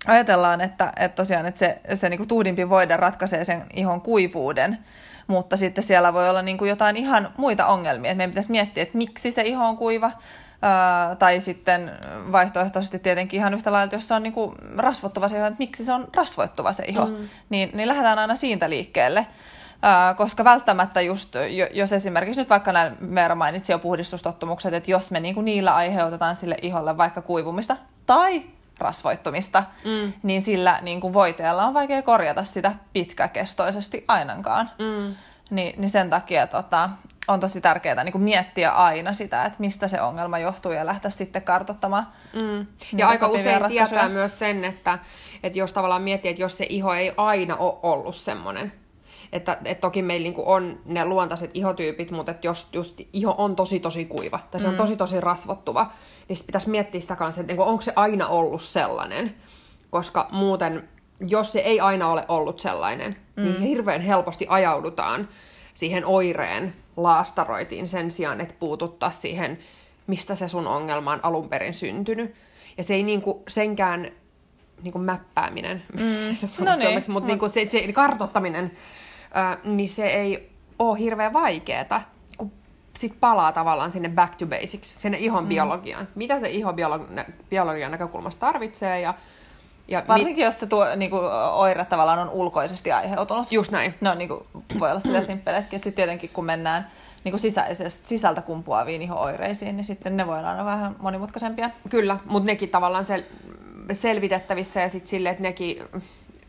ajatellaan, 0.07 0.61
että, 0.61 0.93
että 0.95 1.15
tosiaan 1.15 1.45
että 1.45 1.59
se, 1.59 1.81
se 1.93 2.09
niin 2.09 2.17
kuin 2.17 2.27
tuhdimpi 2.27 2.69
voide 2.69 2.97
ratkaisee 2.97 3.43
sen 3.43 3.65
ihon 3.73 4.01
kuivuuden, 4.01 4.77
mutta 5.27 5.57
sitten 5.57 5.83
siellä 5.83 6.13
voi 6.13 6.29
olla 6.29 6.41
niin 6.41 6.57
kuin 6.57 6.69
jotain 6.69 6.97
ihan 6.97 7.33
muita 7.37 7.65
ongelmia. 7.65 8.15
Meidän 8.15 8.31
pitäisi 8.31 8.51
miettiä, 8.51 8.83
että 8.83 8.97
miksi 8.97 9.31
se 9.31 9.41
iho 9.41 9.65
on 9.65 9.77
kuiva, 9.77 10.11
Tai 11.19 11.41
sitten 11.41 11.91
vaihtoehtoisesti 12.31 12.99
tietenkin 12.99 13.37
ihan 13.37 13.53
yhtä 13.53 13.71
lailla, 13.71 13.93
jos 13.93 14.07
se 14.07 14.13
on 14.13 14.23
niin 14.23 14.33
kuin 14.33 14.55
rasvottuva 14.77 15.27
se 15.27 15.37
iho, 15.37 15.45
että 15.45 15.59
miksi 15.59 15.85
se 15.85 15.93
on 15.93 16.07
rasvoittuva 16.15 16.73
se 16.73 16.83
iho, 16.87 17.05
mm. 17.05 17.29
niin, 17.49 17.69
niin 17.73 17.87
lähdetään 17.87 18.19
aina 18.19 18.35
siitä 18.35 18.69
liikkeelle. 18.69 19.27
Koska 20.17 20.43
välttämättä 20.43 21.01
just, 21.01 21.35
jos 21.73 21.93
esimerkiksi 21.93 22.41
nyt 22.41 22.49
vaikka 22.49 22.71
näin 22.71 22.97
Meera 22.99 23.35
mainitsi 23.35 23.71
jo 23.71 23.79
puhdistustottumukset, 23.79 24.73
että 24.73 24.91
jos 24.91 25.11
me 25.11 25.19
niinku 25.19 25.41
niillä 25.41 25.75
aiheutetaan 25.75 26.35
sille 26.35 26.57
iholle 26.61 26.97
vaikka 26.97 27.21
kuivumista 27.21 27.77
tai 28.05 28.43
rasvoittumista, 28.79 29.63
mm. 29.85 30.13
niin 30.23 30.41
sillä 30.41 30.79
niin 30.81 31.01
kuin 31.01 31.13
voiteella 31.13 31.65
on 31.65 31.73
vaikea 31.73 32.01
korjata 32.01 32.43
sitä 32.43 32.71
pitkäkestoisesti 32.93 34.05
ainakaan. 34.07 34.71
Mm. 34.79 35.15
Ni, 35.49 35.73
niin 35.77 35.89
sen 35.89 36.09
takia 36.09 36.47
tota, 36.47 36.89
on 37.27 37.39
tosi 37.39 37.61
tärkeää 37.61 38.03
niin 38.03 38.21
miettiä 38.21 38.71
aina 38.71 39.13
sitä, 39.13 39.45
että 39.45 39.59
mistä 39.59 39.87
se 39.87 40.01
ongelma 40.01 40.39
johtuu 40.39 40.71
ja 40.71 40.85
lähteä 40.85 41.11
sitten 41.11 41.41
kartoittamaan. 41.41 42.07
Mm. 42.33 42.67
Ja 42.97 43.07
aika 43.07 43.27
usein 43.27 43.61
ratkaisuja. 43.61 43.85
tietää 43.85 44.09
myös 44.09 44.39
sen, 44.39 44.63
että, 44.63 44.99
että 45.43 45.59
jos 45.59 45.73
tavallaan 45.73 46.01
miettii, 46.01 46.31
että 46.31 46.41
jos 46.41 46.57
se 46.57 46.65
iho 46.69 46.93
ei 46.93 47.13
aina 47.17 47.55
ole 47.55 47.73
ollut 47.83 48.15
semmoinen, 48.15 48.73
että, 49.31 49.57
että 49.65 49.81
toki 49.81 50.01
meillä 50.01 50.29
niin 50.29 50.43
on 50.45 50.79
ne 50.85 51.05
luontaiset 51.05 51.51
ihotyypit, 51.53 52.11
mutta 52.11 52.31
että 52.31 52.47
jos 52.47 52.67
just 52.73 53.01
iho 53.13 53.35
on 53.37 53.55
tosi 53.55 53.79
tosi 53.79 54.05
kuiva 54.05 54.39
tai 54.51 54.61
se 54.61 54.67
on 54.67 54.73
mm. 54.73 54.77
tosi 54.77 54.95
tosi 54.95 55.21
rasvottuva, 55.21 55.91
niin 56.29 56.37
pitäisi 56.45 56.69
miettiä 56.69 57.01
sitä 57.01 57.15
kanssa, 57.15 57.41
että 57.41 57.53
niin 57.53 57.61
onko 57.61 57.81
se 57.81 57.93
aina 57.95 58.27
ollut 58.27 58.61
sellainen. 58.61 59.35
Koska 59.89 60.27
muuten, 60.31 60.89
jos 61.19 61.51
se 61.51 61.59
ei 61.59 61.79
aina 61.79 62.07
ole 62.07 62.25
ollut 62.27 62.59
sellainen, 62.59 63.17
niin 63.35 63.47
mm. 63.47 63.53
niin 63.53 63.61
hirveän 63.61 64.01
helposti 64.01 64.45
ajaudutaan 64.49 65.27
siihen 65.77 66.05
oireen 66.05 66.73
laastaroitiin 66.95 67.87
sen 67.87 68.11
sijaan, 68.11 68.41
että 68.41 68.55
puututtaa 68.59 69.09
siihen, 69.09 69.57
mistä 70.07 70.35
se 70.35 70.47
sun 70.47 70.67
ongelma 70.67 71.11
on 71.11 71.19
alun 71.23 71.49
perin 71.49 71.73
syntynyt. 71.73 72.35
Ja 72.77 72.83
se 72.83 72.93
ei 72.93 73.03
niinku 73.03 73.43
senkään 73.47 74.11
niinku 74.81 74.99
mäppääminen, 74.99 75.83
mm. 75.93 76.35
se 76.35 76.65
no 76.65 76.75
niin. 76.75 77.03
mutta 77.07 77.27
niinku 77.27 77.49
se, 77.49 77.67
se 77.69 77.93
kartottaminen 77.93 78.71
ää, 79.33 79.57
niin 79.63 79.89
se 79.89 80.07
ei 80.07 80.49
ole 80.79 80.99
hirveän 80.99 81.33
vaikeeta, 81.33 82.01
kun 82.37 82.51
sit 82.97 83.19
palaa 83.19 83.51
tavallaan 83.51 83.91
sinne 83.91 84.09
back 84.09 84.35
to 84.35 84.45
basics, 84.45 85.01
sinne 85.01 85.17
ihon 85.17 85.43
mm. 85.43 85.49
biologiaan. 85.49 86.07
Mitä 86.15 86.39
se 86.39 86.49
ihon 86.49 86.75
biologi- 86.75 87.31
biologian 87.49 87.91
näkökulmasta 87.91 88.39
tarvitsee 88.39 89.01
ja 89.01 89.13
ja 89.87 90.03
Varsinkin 90.07 90.35
mit... 90.35 90.45
jos 90.45 90.59
se 90.59 90.67
tuo, 90.67 90.95
niin 90.95 91.09
kuin, 91.09 91.23
oire 91.53 91.85
tavallaan 91.85 92.19
on 92.19 92.29
ulkoisesti 92.29 92.91
aiheutunut. 92.91 93.51
Just 93.51 93.71
näin. 93.71 93.93
No 94.01 94.13
niin 94.13 94.27
kuin, 94.27 94.43
voi 94.79 94.89
olla 94.89 94.99
sillä 94.99 95.21
simppeleetkin, 95.21 95.77
että 95.77 95.83
sitten 95.83 96.03
tietenkin 96.03 96.29
kun 96.29 96.45
mennään 96.45 96.87
niin 97.23 97.31
kuin 97.31 97.39
sisäisesti, 97.39 98.07
sisältä 98.07 98.41
kumpuaviin 98.41 99.01
iho-oireisiin, 99.01 99.77
niin 99.77 99.85
sitten 99.85 100.17
ne 100.17 100.27
voidaan 100.27 100.55
olla 100.55 100.65
vähän 100.65 100.95
monimutkaisempia. 100.99 101.69
Kyllä, 101.89 102.17
mutta 102.25 102.47
nekin 102.47 102.69
tavallaan 102.69 103.05
sel- 103.05 103.53
selvitettävissä 103.91 104.81
ja 104.81 104.89
sitten 104.89 105.09
silleen, 105.09 105.31
että 105.31 105.43
nekin 105.43 105.83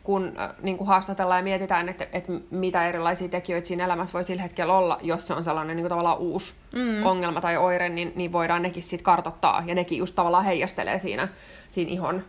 kun 0.03 0.33
äh, 0.39 0.49
niin 0.61 0.77
kuin 0.77 0.87
haastatellaan 0.87 1.39
ja 1.39 1.43
mietitään, 1.43 1.89
että, 1.89 2.07
että 2.13 2.31
mitä 2.51 2.87
erilaisia 2.87 3.29
tekijöitä 3.29 3.67
siinä 3.67 3.85
elämässä 3.85 4.13
voi 4.13 4.23
sillä 4.23 4.41
hetkellä 4.41 4.77
olla, 4.77 4.97
jos 5.01 5.27
se 5.27 5.33
on 5.33 5.43
sellainen 5.43 5.75
niin 5.75 5.83
kuin 5.83 5.89
tavallaan 5.89 6.17
uusi 6.17 6.53
mm. 6.71 7.05
ongelma 7.05 7.41
tai 7.41 7.57
oire, 7.57 7.89
niin, 7.89 8.13
niin 8.15 8.31
voidaan 8.31 8.61
nekin 8.61 8.83
sitten 8.83 9.03
kartottaa. 9.03 9.63
Ja 9.65 9.75
nekin 9.75 9.97
just 9.97 10.15
tavallaan 10.15 10.43
heijastelee 10.43 10.99
siinä, 10.99 11.27
siinä 11.69 11.91
ihon 11.91 12.23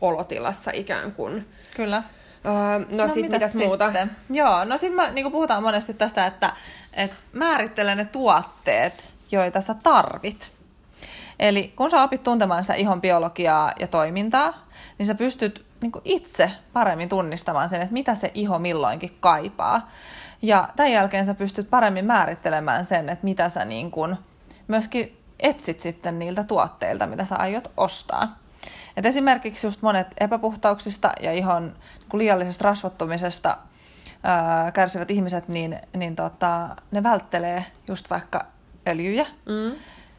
olotilassa 0.00 0.70
ikään 0.74 1.12
kuin. 1.12 1.48
Kyllä. 1.76 2.02
Öö, 2.46 2.78
no, 2.78 3.04
no 3.04 3.08
sit 3.08 3.30
mitäs, 3.30 3.54
muuta? 3.54 3.84
Sitten? 3.84 4.10
Joo, 4.30 4.64
no 4.64 4.76
sitten 4.76 5.14
niin 5.14 5.32
puhutaan 5.32 5.62
monesti 5.62 5.94
tästä, 5.94 6.26
että 6.26 6.52
et 6.92 7.12
määrittele 7.32 7.94
ne 7.94 8.04
tuotteet, 8.04 9.04
joita 9.30 9.60
sä 9.60 9.74
tarvit. 9.74 10.52
Eli 11.38 11.72
kun 11.76 11.90
sä 11.90 12.02
opit 12.02 12.22
tuntemaan 12.22 12.64
sitä 12.64 12.74
ihon 12.74 13.00
biologiaa 13.00 13.72
ja 13.80 13.86
toimintaa, 13.86 14.66
niin 14.98 15.06
sä 15.06 15.14
pystyt 15.14 15.64
niin 15.80 15.92
itse 16.04 16.50
paremmin 16.72 17.08
tunnistamaan 17.08 17.68
sen, 17.68 17.82
että 17.82 17.92
mitä 17.92 18.14
se 18.14 18.30
iho 18.34 18.58
milloinkin 18.58 19.16
kaipaa. 19.20 19.90
Ja 20.42 20.68
tämän 20.76 20.92
jälkeen 20.92 21.26
sä 21.26 21.34
pystyt 21.34 21.70
paremmin 21.70 22.04
määrittelemään 22.04 22.86
sen, 22.86 23.08
että 23.08 23.24
mitä 23.24 23.48
sä 23.48 23.64
niin 23.64 23.90
kuin 23.90 24.16
myöskin 24.68 25.18
etsit 25.40 25.80
sitten 25.80 26.18
niiltä 26.18 26.44
tuotteilta, 26.44 27.06
mitä 27.06 27.24
sä 27.24 27.36
aiot 27.36 27.70
ostaa. 27.76 28.39
Et 29.00 29.06
esimerkiksi 29.06 29.66
just 29.66 29.82
monet 29.82 30.06
epäpuhtauksista 30.20 31.12
ja 31.22 31.32
ihon 31.32 31.62
niin 31.64 32.18
liiallisesta 32.18 32.64
rasvottumisesta 32.64 33.56
ää, 34.22 34.72
kärsivät 34.72 35.10
ihmiset, 35.10 35.48
niin, 35.48 35.78
niin 35.96 36.16
tota, 36.16 36.76
ne 36.90 37.02
välttelee 37.02 37.64
just 37.88 38.10
vaikka 38.10 38.46
öljyjä. 38.88 39.26
Mm 39.46 39.72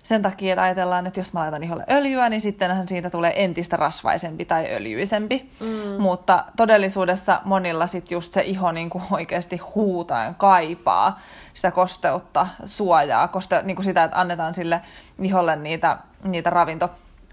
sen 0.04 0.22
takia, 0.22 0.54
että 0.54 0.64
ajatellaan, 0.64 1.08
että 1.08 1.20
jos 1.20 1.34
mä 1.34 1.40
laitan 1.40 1.64
iholle 1.64 1.86
öljyä, 1.92 2.30
niin 2.30 2.42
sittenhän 2.42 2.88
siitä 2.88 3.10
tulee 3.10 3.44
entistä 3.44 3.78
rasvaisempi 3.78 4.46
tai 4.46 4.74
öljyisempi. 4.74 5.52
Mm. 5.60 6.02
Mutta 6.02 6.44
todellisuudessa 6.58 7.42
monilla 7.46 7.88
sit 7.88 8.12
just 8.12 8.34
se 8.34 8.42
iho 8.42 8.72
niin 8.72 8.90
kuin 8.90 9.04
oikeasti 9.12 9.58
huutaen 9.58 10.36
kaipaa 10.36 11.20
sitä 11.54 11.72
kosteutta, 11.72 12.48
suojaa, 12.66 13.28
koste, 13.28 13.62
niin 13.64 13.76
kuin 13.76 13.86
sitä, 13.86 14.04
että 14.04 14.20
annetaan 14.20 14.54
sille 14.54 14.82
iholle 15.20 15.56
niitä, 15.56 15.98
niitä 16.24 16.50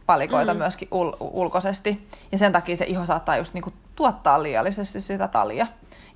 ravintopalikoita 0.08 0.54
mm. 0.54 0.58
myöskin 0.58 0.88
ul- 0.88 1.16
ulkoisesti. 1.20 2.08
Ja 2.32 2.38
sen 2.38 2.52
takia 2.52 2.76
se 2.76 2.84
iho 2.84 3.06
saattaa 3.06 3.36
just 3.36 3.54
niin 3.54 3.62
kuin 3.62 3.74
tuottaa 3.96 4.42
liiallisesti 4.42 5.00
sitä 5.00 5.28
talia. 5.28 5.66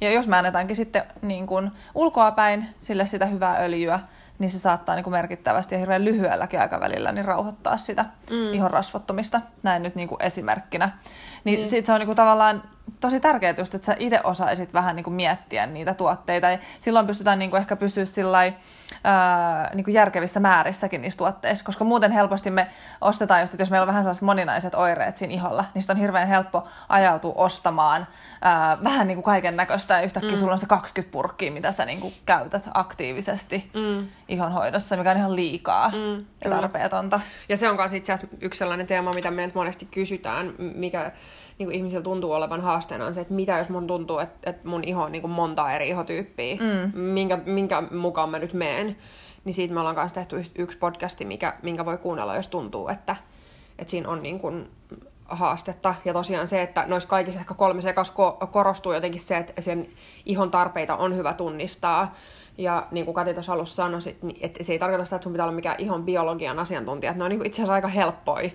Ja 0.00 0.12
jos 0.12 0.28
me 0.28 0.36
annetaankin 0.36 0.76
sitten 0.76 1.02
niin 1.22 1.46
kuin 1.46 1.70
ulkoapäin 1.94 2.68
sille 2.80 3.06
sitä 3.06 3.26
hyvää 3.26 3.56
öljyä, 3.56 4.00
niin 4.38 4.50
se 4.50 4.58
saattaa 4.58 4.94
niin 4.94 5.04
kuin 5.04 5.12
merkittävästi 5.12 5.74
ja 5.74 5.78
hirveän 5.78 6.04
lyhyelläkin 6.04 6.60
aikavälillä 6.60 7.12
niin 7.12 7.24
rauhoittaa 7.24 7.76
sitä 7.76 8.04
mm. 8.30 8.52
ihon 8.52 8.70
rasvottumista, 8.70 9.40
näin 9.62 9.82
nyt 9.82 9.94
niin 9.94 10.08
kuin 10.08 10.22
esimerkkinä. 10.22 10.90
Niin, 11.44 11.58
niin. 11.58 11.70
sit 11.70 11.86
se 11.86 11.92
on 11.92 11.98
niin 12.00 12.06
kuin 12.06 12.16
tavallaan 12.16 12.62
tosi 13.02 13.20
tärkeää 13.20 13.54
just, 13.58 13.74
että 13.74 13.86
sä 13.86 13.96
itse 13.98 14.20
osaisit 14.24 14.74
vähän 14.74 14.96
niin 14.96 15.04
kuin 15.04 15.14
miettiä 15.14 15.66
niitä 15.66 15.94
tuotteita. 15.94 16.50
Ja 16.50 16.58
silloin 16.80 17.06
pystytään 17.06 17.38
niin 17.38 17.50
kuin 17.50 17.60
ehkä 17.60 17.76
pysyä 17.76 18.04
sillai, 18.04 18.54
ää, 19.04 19.70
niin 19.74 19.84
kuin 19.84 19.94
järkevissä 19.94 20.40
määrissäkin 20.40 21.02
niissä 21.02 21.16
tuotteissa, 21.16 21.64
koska 21.64 21.84
muuten 21.84 22.12
helposti 22.12 22.50
me 22.50 22.66
ostetaan 23.00 23.40
just, 23.40 23.54
että 23.54 23.62
jos 23.62 23.70
meillä 23.70 23.82
on 23.82 23.88
vähän 23.88 24.02
sellaiset 24.02 24.22
moninaiset 24.22 24.74
oireet 24.74 25.16
siinä 25.16 25.34
iholla, 25.34 25.64
niin 25.74 25.84
on 25.88 25.96
hirveän 25.96 26.28
helppo 26.28 26.68
ajautua 26.88 27.32
ostamaan 27.36 28.06
ää, 28.42 28.78
vähän 28.84 29.06
niin 29.06 29.16
kuin 29.16 29.24
kaiken 29.24 29.56
näköistä 29.56 29.94
ja 29.94 30.00
yhtäkkiä 30.00 30.30
mm. 30.30 30.38
sulla 30.38 30.52
on 30.52 30.58
se 30.58 30.66
20 30.66 31.12
purkkiä, 31.12 31.50
mitä 31.50 31.72
sä 31.72 31.84
niin 31.84 32.00
kuin 32.00 32.14
käytät 32.26 32.68
aktiivisesti 32.74 33.70
mm. 33.74 34.08
ihonhoidossa, 34.28 34.96
mikä 34.96 35.10
on 35.10 35.16
ihan 35.16 35.36
liikaa 35.36 35.88
mm, 35.88 36.24
ja 36.44 36.50
tarpeetonta. 36.50 37.20
Ja 37.48 37.56
se 37.56 37.68
on 37.68 37.76
myös 37.76 37.92
itse 37.92 38.12
asiassa 38.12 38.36
yksi 38.40 38.58
sellainen 38.58 38.86
teema, 38.86 39.12
mitä 39.12 39.30
meiltä 39.30 39.54
monesti 39.54 39.88
kysytään, 39.90 40.54
mikä 40.58 41.12
niin 41.58 41.66
kuin 41.66 41.76
ihmisillä 41.76 42.02
tuntuu 42.02 42.32
olevan 42.32 42.60
haasteena 42.60 43.06
on 43.06 43.14
se, 43.14 43.20
että 43.20 43.34
mitä 43.34 43.58
jos 43.58 43.68
mun 43.68 43.86
tuntuu, 43.86 44.18
että, 44.18 44.50
että 44.50 44.68
mun 44.68 44.84
iho 44.84 45.02
on 45.02 45.12
niin 45.12 45.22
kuin 45.22 45.32
monta 45.32 45.72
eri 45.72 45.88
ihotyyppiä, 45.88 46.56
mm. 46.56 47.00
minkä, 47.00 47.38
minkä 47.46 47.82
mukaan 47.90 48.30
mä 48.30 48.38
nyt 48.38 48.52
meen. 48.52 48.96
Niin 49.44 49.54
siitä 49.54 49.74
me 49.74 49.80
ollaan 49.80 49.96
kanssa 49.96 50.14
tehty 50.14 50.44
yksi 50.54 50.78
podcasti, 50.78 51.24
mikä, 51.24 51.54
minkä 51.62 51.84
voi 51.84 51.98
kuunnella, 51.98 52.36
jos 52.36 52.48
tuntuu, 52.48 52.88
että, 52.88 53.16
että 53.78 53.90
siinä 53.90 54.08
on 54.08 54.22
niin 54.22 54.40
kuin 54.40 54.70
haastetta. 55.28 55.94
Ja 56.04 56.12
tosiaan 56.12 56.46
se, 56.46 56.62
että 56.62 56.84
noissa 56.86 57.08
kaikissa 57.08 57.40
ehkä 57.40 57.54
kolme 57.54 57.80
sekas 57.80 58.12
korostuu 58.50 58.92
jotenkin 58.92 59.20
se, 59.20 59.36
että 59.36 59.62
sen 59.62 59.88
ihon 60.26 60.50
tarpeita 60.50 60.96
on 60.96 61.16
hyvä 61.16 61.32
tunnistaa. 61.32 62.12
Ja 62.58 62.86
niin 62.90 63.04
kuin 63.04 63.14
Kati 63.14 63.34
tuossa 63.34 63.52
alussa 63.52 63.74
sanoi, 63.74 64.00
että 64.40 64.64
se 64.64 64.72
ei 64.72 64.78
tarkoita 64.78 65.04
sitä, 65.04 65.16
että 65.16 65.24
sun 65.24 65.32
pitää 65.32 65.44
olla 65.44 65.54
mikään 65.54 65.76
ihon 65.78 66.04
biologian 66.04 66.58
asiantuntija. 66.58 67.10
Että 67.10 67.18
ne 67.18 67.24
on 67.24 67.28
niin 67.28 67.38
kuin 67.38 67.46
itse 67.46 67.62
asiassa 67.62 67.74
aika 67.74 67.88
helppoja 67.88 68.50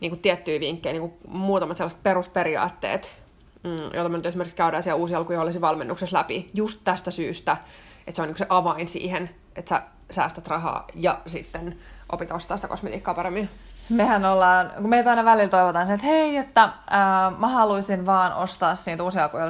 niin 0.00 0.10
kuin 0.10 0.20
tiettyjä 0.20 0.60
vinkkejä, 0.60 0.92
niin 0.92 1.00
kuin 1.00 1.14
muutamat 1.28 1.76
sellaiset 1.76 2.02
perusperiaatteet, 2.02 3.18
mm, 3.64 3.76
joita 3.94 4.08
me 4.08 4.16
nyt 4.16 4.26
esimerkiksi 4.26 4.56
käydään 4.56 4.82
siellä 4.82 5.00
uusi 5.00 5.14
alkujohdallisen 5.14 5.62
valmennuksessa 5.62 6.18
läpi, 6.18 6.50
just 6.54 6.80
tästä 6.84 7.10
syystä, 7.10 7.56
että 7.98 8.16
se 8.16 8.22
on 8.22 8.28
niin 8.28 8.36
se 8.36 8.46
avain 8.48 8.88
siihen, 8.88 9.30
että 9.56 9.68
sä 9.68 9.82
säästät 10.10 10.46
rahaa 10.46 10.84
ja 10.94 11.20
sitten 11.26 11.78
opit 12.12 12.30
ostaa 12.30 12.56
sitä 12.56 12.68
kosmetiikkaa 12.68 13.14
paremmin 13.14 13.48
mehän 13.88 14.24
ollaan, 14.24 14.72
kun 14.76 14.88
meitä 14.88 15.10
aina 15.10 15.24
välillä 15.24 15.48
toivotaan 15.48 15.90
että 15.90 16.06
hei, 16.06 16.36
että 16.36 16.68
ää, 16.90 17.30
mä 17.38 17.48
haluaisin 17.48 18.06
vaan 18.06 18.32
ostaa 18.32 18.74
siitä 18.74 19.02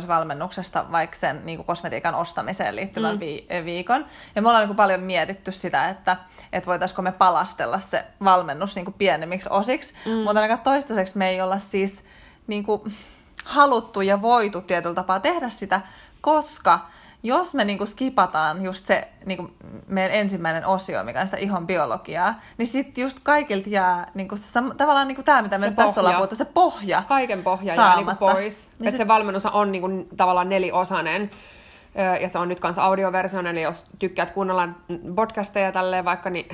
valmennuksesta 0.09 0.85
vaikka 0.93 1.17
sen 1.17 1.41
niin 1.45 1.59
kuin 1.59 1.67
kosmetiikan 1.67 2.15
ostamiseen 2.15 2.77
liittyvän 2.77 3.15
mm. 3.15 3.21
vi- 3.21 3.47
viikon. 3.65 4.07
Ja 4.35 4.43
me 4.43 4.49
ollaan 4.49 4.63
niin 4.63 4.69
kuin 4.69 4.77
paljon 4.77 5.01
mietitty 5.01 5.53
sitä, 5.53 5.89
että, 5.89 6.17
että 6.53 6.67
voitaisiko 6.67 7.03
me 7.03 7.13
palastella 7.13 7.79
se 7.79 8.05
valmennus 8.25 8.75
niin 8.75 8.85
kuin 8.85 8.95
pienemmiksi 8.99 9.49
osiksi, 9.53 9.95
mm. 10.07 10.13
mutta 10.13 10.41
ainakaan 10.41 10.65
toistaiseksi 10.65 11.19
me 11.19 11.29
ei 11.29 11.41
olla 11.41 11.59
siis 11.59 12.05
niin 12.47 12.65
kuin, 12.65 12.95
haluttu 13.47 14.01
ja 14.01 14.23
voitu 14.23 14.61
tietyllä 14.61 14.95
tapaa 14.95 15.21
tehdä 15.21 15.49
sitä, 15.49 15.81
koska 16.21 16.81
jos 17.27 17.55
me 17.55 17.65
niinku 17.65 17.87
skipataan 17.87 18.65
just 18.65 18.87
se 18.87 19.09
niinku 19.27 19.51
meidän 19.87 20.13
ensimmäinen 20.13 20.67
osio, 20.67 21.05
mikä 21.05 21.21
on 21.21 21.27
sitä 21.27 21.37
ihon 21.37 21.67
biologiaa, 21.67 22.41
niin 22.59 22.67
sitten 22.67 23.03
just 23.03 23.19
kaikilta 23.23 23.69
jää 23.69 24.11
niinku 24.15 24.37
se, 24.37 24.61
tavallaan 24.77 25.09
niinku 25.09 25.23
tämä, 25.23 25.43
mitä 25.43 25.59
me 25.59 25.71
tässä 25.71 26.01
ollaan 26.01 26.17
puhuttu, 26.17 26.37
se 26.37 26.45
pohja. 26.45 27.03
Kaiken 27.09 27.43
pohja 27.43 27.67
jää 27.67 27.77
Saamatta. 27.77 28.13
niinku 28.13 28.27
pois. 28.27 28.73
Niin 28.79 28.89
Et 28.89 28.93
sit- 28.93 28.99
se 28.99 29.09
valmennus 29.09 29.47
on 29.47 29.73
niinku 29.73 29.89
tavallaan 30.17 30.49
neliosainen. 30.49 31.31
Ja 32.21 32.29
se 32.29 32.39
on 32.39 32.49
nyt 32.49 32.61
kanssa 32.61 32.83
audioversiona, 32.85 33.51
eli 33.51 33.63
jos 33.63 33.85
tykkäät 33.99 34.31
kuunnella 34.31 34.69
podcasteja 35.17 35.73
tälleen 35.73 36.05
vaikka, 36.05 36.31
niin... 36.31 36.49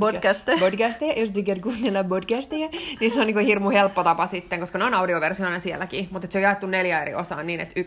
Podcasteja. 0.00 0.58
Podcasteja, 0.58 1.20
jos 1.20 1.30
tykkäät 1.30 1.62
kuunnella 1.62 2.04
podcasteja, 2.04 2.68
niin 3.00 3.10
se 3.10 3.20
on 3.20 3.26
niinku 3.26 3.40
hirmu 3.40 3.70
helppo 3.70 4.04
tapa 4.04 4.26
sitten, 4.26 4.60
koska 4.60 4.78
ne 4.78 4.84
on 4.84 4.94
audioversiona 4.94 5.60
sielläkin. 5.60 6.08
Mutta 6.10 6.28
se 6.30 6.38
on 6.38 6.42
jaettu 6.42 6.66
neljä 6.66 7.02
eri 7.02 7.14
osaan 7.14 7.46
niin, 7.46 7.60
että 7.60 7.80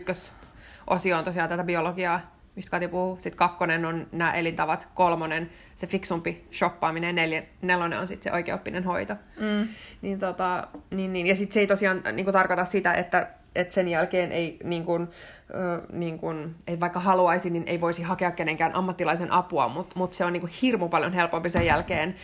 ykkösosio 0.82 1.18
on 1.18 1.24
tosiaan 1.24 1.48
tätä 1.48 1.64
biologiaa, 1.64 2.20
mistä 2.56 2.70
Kati 2.70 2.88
puhuu. 2.88 3.16
Sitten 3.18 3.38
kakkonen 3.38 3.84
on 3.84 4.06
nämä 4.12 4.32
elintavat, 4.32 4.88
kolmonen 4.94 5.50
se 5.76 5.86
fiksumpi 5.86 6.44
shoppaaminen, 6.52 7.14
neljä, 7.14 7.42
nelonen 7.62 7.98
on 7.98 8.06
sitten 8.06 8.32
se 8.32 8.36
oikeoppinen 8.36 8.84
hoito. 8.84 9.14
Mm. 9.40 9.68
Niin, 10.02 10.18
tota, 10.18 10.68
niin, 10.90 11.12
niin. 11.12 11.26
Ja 11.26 11.34
sitten 11.34 11.54
se 11.54 11.60
ei 11.60 11.66
tosiaan 11.66 12.02
niin 12.12 12.24
kuin, 12.24 12.32
tarkoita 12.32 12.64
sitä, 12.64 12.92
että, 12.92 13.30
että 13.54 13.74
sen 13.74 13.88
jälkeen 13.88 14.32
ei, 14.32 14.58
niin 14.64 14.84
kuin, 14.84 15.08
ö, 15.50 15.82
niin 15.92 16.18
kuin, 16.18 16.54
ei 16.66 16.80
vaikka 16.80 17.00
haluaisi, 17.00 17.50
niin 17.50 17.64
ei 17.66 17.80
voisi 17.80 18.02
hakea 18.02 18.30
kenenkään 18.30 18.74
ammattilaisen 18.74 19.32
apua, 19.32 19.68
mutta 19.68 19.98
mut 19.98 20.12
se 20.12 20.24
on 20.24 20.32
niin 20.32 20.40
kuin, 20.40 20.52
hirmu 20.62 20.88
paljon 20.88 21.12
helpompi 21.12 21.50
sen 21.50 21.66
jälkeen, 21.66 22.14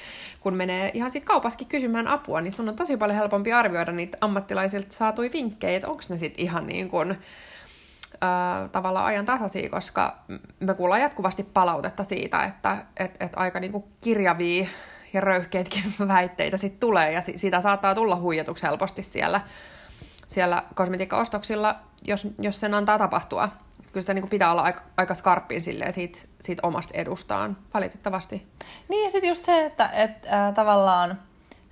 kun 0.40 0.54
menee 0.54 0.90
ihan 0.94 1.10
siitä 1.10 1.26
kaupaskin 1.26 1.68
kysymään 1.68 2.08
apua, 2.08 2.40
niin 2.40 2.52
sun 2.52 2.68
on 2.68 2.76
tosi 2.76 2.96
paljon 2.96 3.18
helpompi 3.18 3.52
arvioida 3.52 3.92
niitä 3.92 4.18
ammattilaisilta 4.20 4.96
saatuja 4.96 5.30
vinkkejä, 5.32 5.76
että 5.76 5.88
onko 5.88 6.02
ne 6.08 6.16
sitten 6.16 6.44
ihan 6.44 6.66
niin 6.66 6.88
kuin, 6.88 7.16
tavallaan 8.73 9.06
ajan 9.06 9.25
tasaisia, 9.25 9.70
koska 9.70 10.16
me 10.61 10.75
kuullaan 10.75 11.00
jatkuvasti 11.00 11.42
palautetta 11.42 12.04
siitä, 12.04 12.44
että 12.44 12.76
et, 12.96 13.16
et 13.20 13.32
aika 13.37 13.61
niinku 13.61 13.88
kirjavia 14.00 14.66
ja 15.12 15.20
röyhkeitkin 15.20 15.94
väitteitä 16.08 16.56
sit 16.56 16.80
tulee, 16.80 17.12
ja 17.12 17.23
si- 17.23 17.38
siitä 17.38 17.61
saattaa 17.61 17.94
tulla 17.94 18.16
huijatuksi 18.16 18.62
helposti 18.62 19.02
siellä, 19.02 19.40
siellä 20.28 20.62
kosmetiikkaostoksilla, 20.75 21.76
jos, 22.04 22.28
jos 22.38 22.61
sen 22.61 22.75
antaa 22.75 22.99
tapahtua. 22.99 23.49
Kyllä 23.87 24.00
sitä 24.00 24.14
niinku 24.14 24.28
pitää 24.28 24.52
olla 24.52 24.62
aika, 24.62 24.82
aika 24.96 25.14
skarppia 25.14 25.61
silleen 25.61 25.92
siitä, 25.92 26.18
siitä 26.40 26.66
omasta 26.66 26.94
edustaan, 26.94 27.56
valitettavasti. 27.75 28.46
Niin 28.88 29.04
ja 29.04 29.11
sitten 29.11 29.28
just 29.28 29.42
se, 29.42 29.64
että 29.64 29.88
et, 29.88 30.26
äh, 30.32 30.54
tavallaan 30.54 31.18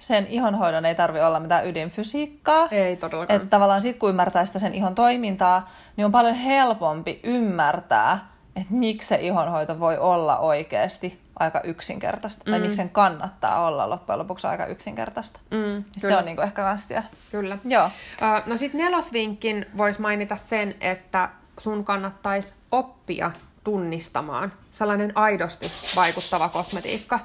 sen 0.04 0.26
ihonhoidon 0.26 0.84
ei 0.86 0.94
tarvi 0.94 1.20
olla 1.20 1.40
mitään 1.40 1.66
ydinfysiikkaa. 1.66 2.68
Ei 2.70 2.96
todellakaan. 2.96 3.36
Että 3.36 3.48
tavallaan 3.48 3.82
sit 3.82 3.98
kun 3.98 4.10
ymmärtää 4.10 4.44
sitä 4.44 4.58
sen 4.58 4.74
ihon 4.74 4.94
toimintaa, 4.94 5.70
niin 5.96 6.04
on 6.04 6.12
paljon 6.12 6.34
helpompi 6.34 7.20
ymmärtää, 7.22 8.18
että 8.56 8.74
miksi 8.74 9.08
se 9.08 9.16
ihonhoito 9.16 9.80
voi 9.80 9.98
olla 9.98 10.38
oikeasti 10.38 11.20
aika 11.38 11.60
yksinkertaista. 11.60 12.44
Tai 12.50 12.60
miksi 12.60 12.76
sen 12.76 12.90
kannattaa 12.90 13.66
olla 13.66 13.90
loppujen 13.90 14.18
lopuksi 14.18 14.46
aika 14.46 14.66
yksinkertaista. 14.66 15.40
Mm, 15.50 15.84
Se 15.96 16.16
on 16.16 16.24
niinku 16.24 16.42
ehkä 16.42 16.62
kans 16.62 16.88
siellä. 16.88 17.08
Kyllä. 17.30 17.58
Joo. 17.64 17.90
Ö, 18.22 18.42
No 18.46 18.56
sitten 18.56 18.80
nelosvinkin 18.80 19.66
voisi 19.76 20.00
mainita 20.00 20.36
sen, 20.36 20.74
että 20.80 21.28
sun 21.58 21.84
kannattaisi 21.84 22.54
oppia 22.72 23.30
tunnistamaan 23.64 24.52
sellainen 24.70 25.12
aidosti 25.16 25.70
vaikuttava 25.96 26.48
kosmetiikka. 26.48 27.20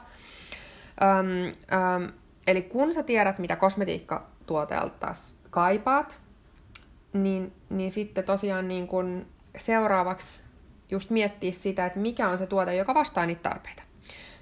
Öm, 1.02 1.52
öm, 2.04 2.12
eli 2.50 2.62
kun 2.62 2.94
sä 2.94 3.04
tiedät, 3.04 3.40
mitä 3.40 3.56
kosmetiikkatuoteelta 3.56 5.08
kaipaat, 5.50 6.20
niin, 7.14 7.54
niin 7.70 7.92
sitten 7.92 8.24
tosiaan 8.24 8.68
niin 8.68 8.88
kun 8.88 9.26
seuraavaksi 9.58 10.44
just 10.92 11.10
miettiä 11.10 11.52
sitä, 11.52 11.86
että 11.86 12.00
mikä 12.00 12.30
on 12.30 12.38
se 12.38 12.48
tuote, 12.48 12.76
joka 12.76 12.94
vastaa 12.94 13.26
niitä 13.26 13.50
tarpeita. 13.50 13.84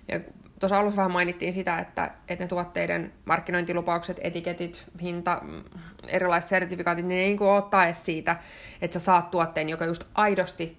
Ja 0.07 0.19
tuossa 0.59 0.79
alussa 0.79 0.97
vähän 0.97 1.11
mainittiin 1.11 1.53
sitä, 1.53 1.79
että, 1.79 2.11
että 2.27 2.43
ne 2.43 2.47
tuotteiden 2.47 3.13
markkinointilupaukset, 3.25 4.19
etiketit, 4.21 4.83
hinta, 5.01 5.41
mm, 5.43 5.63
erilaiset 6.07 6.49
sertifikaatit, 6.49 7.05
ne 7.05 7.13
ei 7.13 7.27
niin 7.27 7.41
ole 7.41 7.61
tae 7.61 7.93
siitä, 7.93 8.35
että 8.81 8.99
sä 8.99 9.05
saat 9.05 9.31
tuotteen, 9.31 9.69
joka 9.69 9.85
just 9.85 10.03
aidosti 10.13 10.77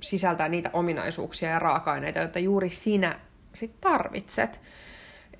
sisältää 0.00 0.48
niitä 0.48 0.70
ominaisuuksia 0.72 1.50
ja 1.50 1.58
raaka-aineita, 1.58 2.18
joita 2.18 2.38
juuri 2.38 2.70
sinä 2.70 3.20
sit 3.54 3.80
tarvitset. 3.80 4.60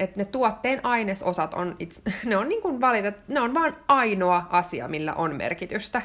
Että 0.02 0.20
ne 0.20 0.24
tuotteen 0.24 0.80
ainesosat 0.86 1.54
on, 1.54 1.76
itse, 1.78 2.02
ne 2.28 2.36
on 2.36 2.48
niin 2.48 2.62
kuin 2.62 2.80
valitet, 2.80 3.28
ne 3.28 3.40
on 3.40 3.54
vaan 3.54 3.76
ainoa 3.88 4.46
asia, 4.50 4.88
millä 4.88 5.14
on 5.14 5.36
merkitystä. 5.36 6.02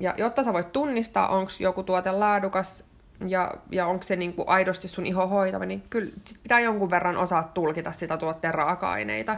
Ja 0.00 0.14
jotta 0.16 0.42
sä 0.42 0.52
voit 0.52 0.72
tunnistaa, 0.72 1.28
onko 1.28 1.50
joku 1.60 1.82
tuote 1.82 2.10
laadukas 2.10 2.84
ja, 3.26 3.54
ja 3.70 3.86
onko 3.86 4.02
se 4.02 4.16
niinku 4.16 4.44
aidosti 4.46 4.88
sun 4.88 5.06
iho 5.06 5.26
hoitava, 5.26 5.66
niin 5.66 5.82
kyllä 5.90 6.10
sit 6.24 6.42
pitää 6.42 6.60
jonkun 6.60 6.90
verran 6.90 7.16
osaa 7.16 7.50
tulkita 7.54 7.92
sitä 7.92 8.16
tuotteen 8.16 8.54
raaka-aineita. 8.54 9.36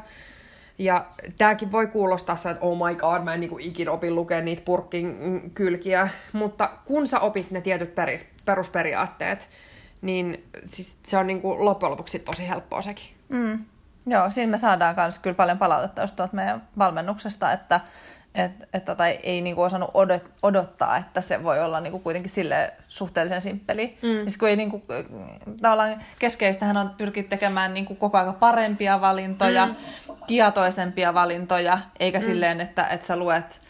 Ja 0.79 1.05
tämäkin 1.38 1.72
voi 1.72 1.87
kuulostaa 1.87 2.37
että 2.50 2.64
oh 2.64 2.88
my 2.88 2.94
god, 2.94 3.22
mä 3.22 3.35
en 3.35 3.40
niinku 3.40 3.59
ikin 3.61 3.88
opi 3.88 4.11
lukea 4.11 4.40
niitä 4.40 4.62
purkkin 4.64 5.50
kylkiä, 5.55 6.09
mutta 6.33 6.70
kun 6.85 7.07
sä 7.07 7.20
opit 7.20 7.50
ne 7.50 7.61
tietyt 7.61 7.94
perusperiaatteet, 8.44 9.48
niin 10.05 10.51
siis 10.64 10.99
se 11.03 11.19
on 11.19 11.27
niinku 11.27 11.64
loppujen 11.64 11.90
lopuksi 11.90 12.19
tosi 12.19 12.49
helppoa 12.49 12.83
sekin. 12.83 13.07
Mm. 13.29 13.64
Joo, 14.07 14.31
siinä 14.31 14.51
me 14.51 14.59
saadaan 14.59 14.95
myös 14.97 15.19
kyllä 15.19 15.35
paljon 15.35 15.59
palautetta 15.59 16.03
just 16.03 16.17
tuolta 16.17 16.37
meidän 16.37 16.69
valmennuksesta, 16.79 17.53
että 17.53 17.81
et, 18.35 18.69
et 18.75 18.85
tota, 18.85 19.07
ei 19.07 19.40
niinku 19.40 19.62
osannut 19.62 19.90
odot, 19.95 20.23
odottaa, 20.43 20.97
että 20.97 21.21
se 21.21 21.45
voi 21.45 21.62
olla 21.62 21.81
niinku 21.81 21.99
kuitenkin 21.99 22.31
sille 22.31 22.73
suhteellisen 22.88 23.40
simppeli. 23.40 23.99
Mm. 24.03 24.31
Sit 24.31 24.38
kun 24.38 24.49
ei 24.49 24.57
niinku, 24.57 24.83
tavallaan 25.62 25.99
keskeistähän 26.19 26.77
on 26.77 26.90
pyrkiä 26.90 27.23
tekemään 27.23 27.75
niinku 27.75 27.95
koko 27.95 28.19
ajan 28.19 28.35
parempia 28.35 29.01
valintoja, 29.01 29.67
mm. 29.67 29.75
tietoisempia 30.27 31.14
valintoja, 31.14 31.79
eikä 31.99 32.19
mm. 32.19 32.25
silleen, 32.25 32.61
että, 32.61 32.87
että 32.87 33.07
sä 33.07 33.17
luet 33.17 33.61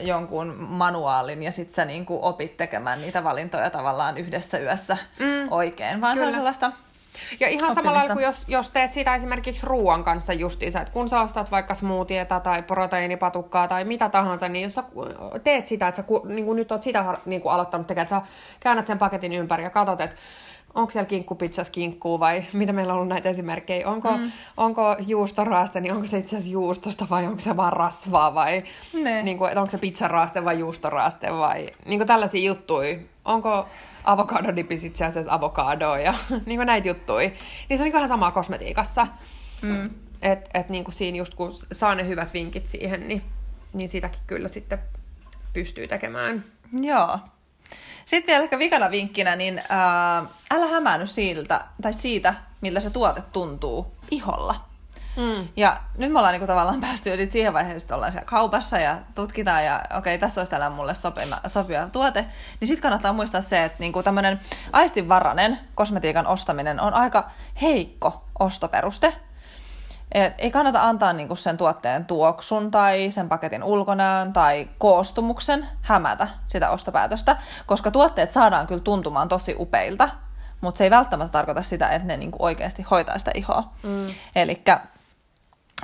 jonkun 0.00 0.54
manuaalin 0.58 1.42
ja 1.42 1.52
sitten 1.52 1.74
sä 1.74 1.84
niinku 1.84 2.18
opit 2.22 2.56
tekemään 2.56 3.00
niitä 3.00 3.24
valintoja 3.24 3.70
tavallaan 3.70 4.18
yhdessä 4.18 4.58
yössä 4.58 4.96
mm. 5.18 5.52
oikein, 5.52 6.00
vaan 6.00 6.14
Kyllä. 6.14 6.24
se 6.24 6.36
on 6.36 6.40
sellaista 6.40 6.72
Ja 7.40 7.48
ihan 7.48 7.74
samalla 7.74 7.98
Oppimista. 7.98 7.98
lailla 7.98 8.14
kuin 8.14 8.24
jos, 8.24 8.44
jos 8.48 8.68
teet 8.68 8.92
sitä 8.92 9.14
esimerkiksi 9.14 9.66
ruoan 9.66 10.04
kanssa 10.04 10.32
justiinsa, 10.32 10.80
että 10.80 10.92
kun 10.92 11.08
sä 11.08 11.20
ostat 11.20 11.50
vaikka 11.50 11.74
smoothieta 11.74 12.40
tai 12.40 12.62
proteiinipatukkaa 12.62 13.68
tai 13.68 13.84
mitä 13.84 14.08
tahansa, 14.08 14.48
niin 14.48 14.62
jos 14.62 14.74
sä 14.74 14.82
teet 15.44 15.66
sitä, 15.66 15.88
että 15.88 16.02
sä 16.02 16.08
niin 16.24 16.44
kuin 16.44 16.56
nyt 16.56 16.72
oot 16.72 16.82
sitä 16.82 17.18
niin 17.26 17.40
kuin 17.40 17.52
aloittanut 17.52 17.86
tekemään, 17.86 18.04
että 18.04 18.20
sä 18.20 18.32
käännät 18.60 18.86
sen 18.86 18.98
paketin 18.98 19.32
ympäri 19.32 19.62
ja 19.62 19.70
katsot, 19.70 20.00
että 20.00 20.16
onko 20.76 20.90
siellä 20.90 21.08
kinkkupizzas 21.08 21.70
kinkkuu 21.70 22.20
vai 22.20 22.44
mitä 22.52 22.72
meillä 22.72 22.92
on 22.92 22.96
ollut 22.96 23.08
näitä 23.08 23.28
esimerkkejä, 23.28 23.88
onko, 23.88 24.16
mm. 24.16 24.30
onko 24.56 24.96
juustoraaste, 25.06 25.80
niin 25.80 25.94
onko 25.94 26.06
se 26.06 26.18
itse 26.18 26.36
asiassa 26.36 26.52
juustosta 26.52 27.06
vai 27.10 27.26
onko 27.26 27.40
se 27.40 27.56
vaan 27.56 27.72
rasvaa 27.72 28.34
vai 28.34 28.64
Ne. 29.02 29.22
niin 29.22 29.38
kuin, 29.38 29.58
onko 29.58 29.70
se 29.70 29.78
pizzaraaste 29.78 30.44
vai 30.44 30.58
juustoraaste 30.58 31.32
vai 31.32 31.66
niin 31.86 31.98
kuin 31.98 32.08
tällaisia 32.08 32.46
juttuja. 32.50 32.96
Onko 33.24 33.66
avokadodipis 34.04 34.84
itse 34.84 35.04
asiassa 35.04 35.32
avokadoa 35.32 35.98
ja 35.98 36.14
niin 36.46 36.58
kuin 36.58 36.66
näitä 36.66 36.88
juttuja. 36.88 37.30
Niin 37.68 37.78
se 37.78 37.84
on 37.84 37.84
niin 37.84 37.96
ihan 37.96 38.08
samaa 38.08 38.30
kosmetiikassa. 38.30 39.06
Mm. 39.62 39.90
Että 40.22 40.60
et 40.60 40.68
niin 40.68 40.84
kuin 40.84 40.94
siinä 40.94 41.18
just 41.18 41.34
kun 41.34 41.52
saa 41.72 41.94
ne 41.94 42.06
hyvät 42.06 42.34
vinkit 42.34 42.68
siihen, 42.68 43.08
niin, 43.08 43.22
niin 43.72 43.88
sitäkin 43.88 44.20
kyllä 44.26 44.48
sitten 44.48 44.78
pystyy 45.52 45.88
tekemään. 45.88 46.44
Joo. 46.80 47.18
Sitten 48.06 48.32
vielä 48.32 48.44
ehkä 48.44 48.58
vikana 48.58 48.90
vinkkinä, 48.90 49.36
niin 49.36 49.62
ää, 49.68 50.24
älä 50.50 50.66
hämäänny 50.66 51.06
siltä, 51.06 51.60
tai 51.82 51.92
siitä, 51.92 52.34
millä 52.60 52.80
se 52.80 52.90
tuote 52.90 53.22
tuntuu 53.32 53.96
iholla. 54.10 54.54
Mm. 55.16 55.48
Ja 55.56 55.80
nyt 55.98 56.12
me 56.12 56.18
ollaan 56.18 56.32
niinku 56.32 56.46
tavallaan 56.46 56.80
päästy 56.80 57.10
jo 57.10 57.16
sit 57.16 57.32
siihen 57.32 57.52
vaiheeseen, 57.52 57.82
että 57.82 57.94
ollaan 57.94 58.12
siellä 58.12 58.26
kaupassa 58.26 58.78
ja 58.78 58.98
tutkitaan 59.14 59.64
ja 59.64 59.80
okei, 59.84 59.98
okay, 59.98 60.18
tässä 60.18 60.40
olisi 60.40 60.50
tällä 60.50 60.70
mulle 60.70 60.94
sopiva, 60.94 61.40
sopiva 61.46 61.86
tuote. 61.86 62.26
Niin 62.60 62.68
sitten 62.68 62.82
kannattaa 62.82 63.12
muistaa 63.12 63.40
se, 63.40 63.64
että 63.64 63.76
niinku 63.78 64.02
tämmöinen 64.02 64.40
aistinvarainen 64.72 65.58
kosmetiikan 65.74 66.26
ostaminen 66.26 66.80
on 66.80 66.94
aika 66.94 67.30
heikko 67.62 68.24
ostoperuste. 68.38 69.12
Et 70.12 70.34
ei 70.38 70.50
kannata 70.50 70.88
antaa 70.88 71.12
niinku 71.12 71.36
sen 71.36 71.56
tuotteen 71.56 72.04
tuoksun 72.04 72.70
tai 72.70 73.10
sen 73.10 73.28
paketin 73.28 73.64
ulkonäön 73.64 74.32
tai 74.32 74.68
koostumuksen 74.78 75.68
hämätä 75.82 76.28
sitä 76.46 76.70
ostopäätöstä, 76.70 77.36
koska 77.66 77.90
tuotteet 77.90 78.32
saadaan 78.32 78.66
kyllä 78.66 78.80
tuntumaan 78.80 79.28
tosi 79.28 79.54
upeilta, 79.58 80.08
mutta 80.60 80.78
se 80.78 80.84
ei 80.84 80.90
välttämättä 80.90 81.32
tarkoita 81.32 81.62
sitä, 81.62 81.88
että 81.88 82.08
ne 82.08 82.16
niinku 82.16 82.38
oikeasti 82.40 82.82
hoitaa 82.82 83.18
sitä 83.18 83.30
ihoa. 83.34 83.72
Mm. 83.82 84.06
Elikkä 84.36 84.80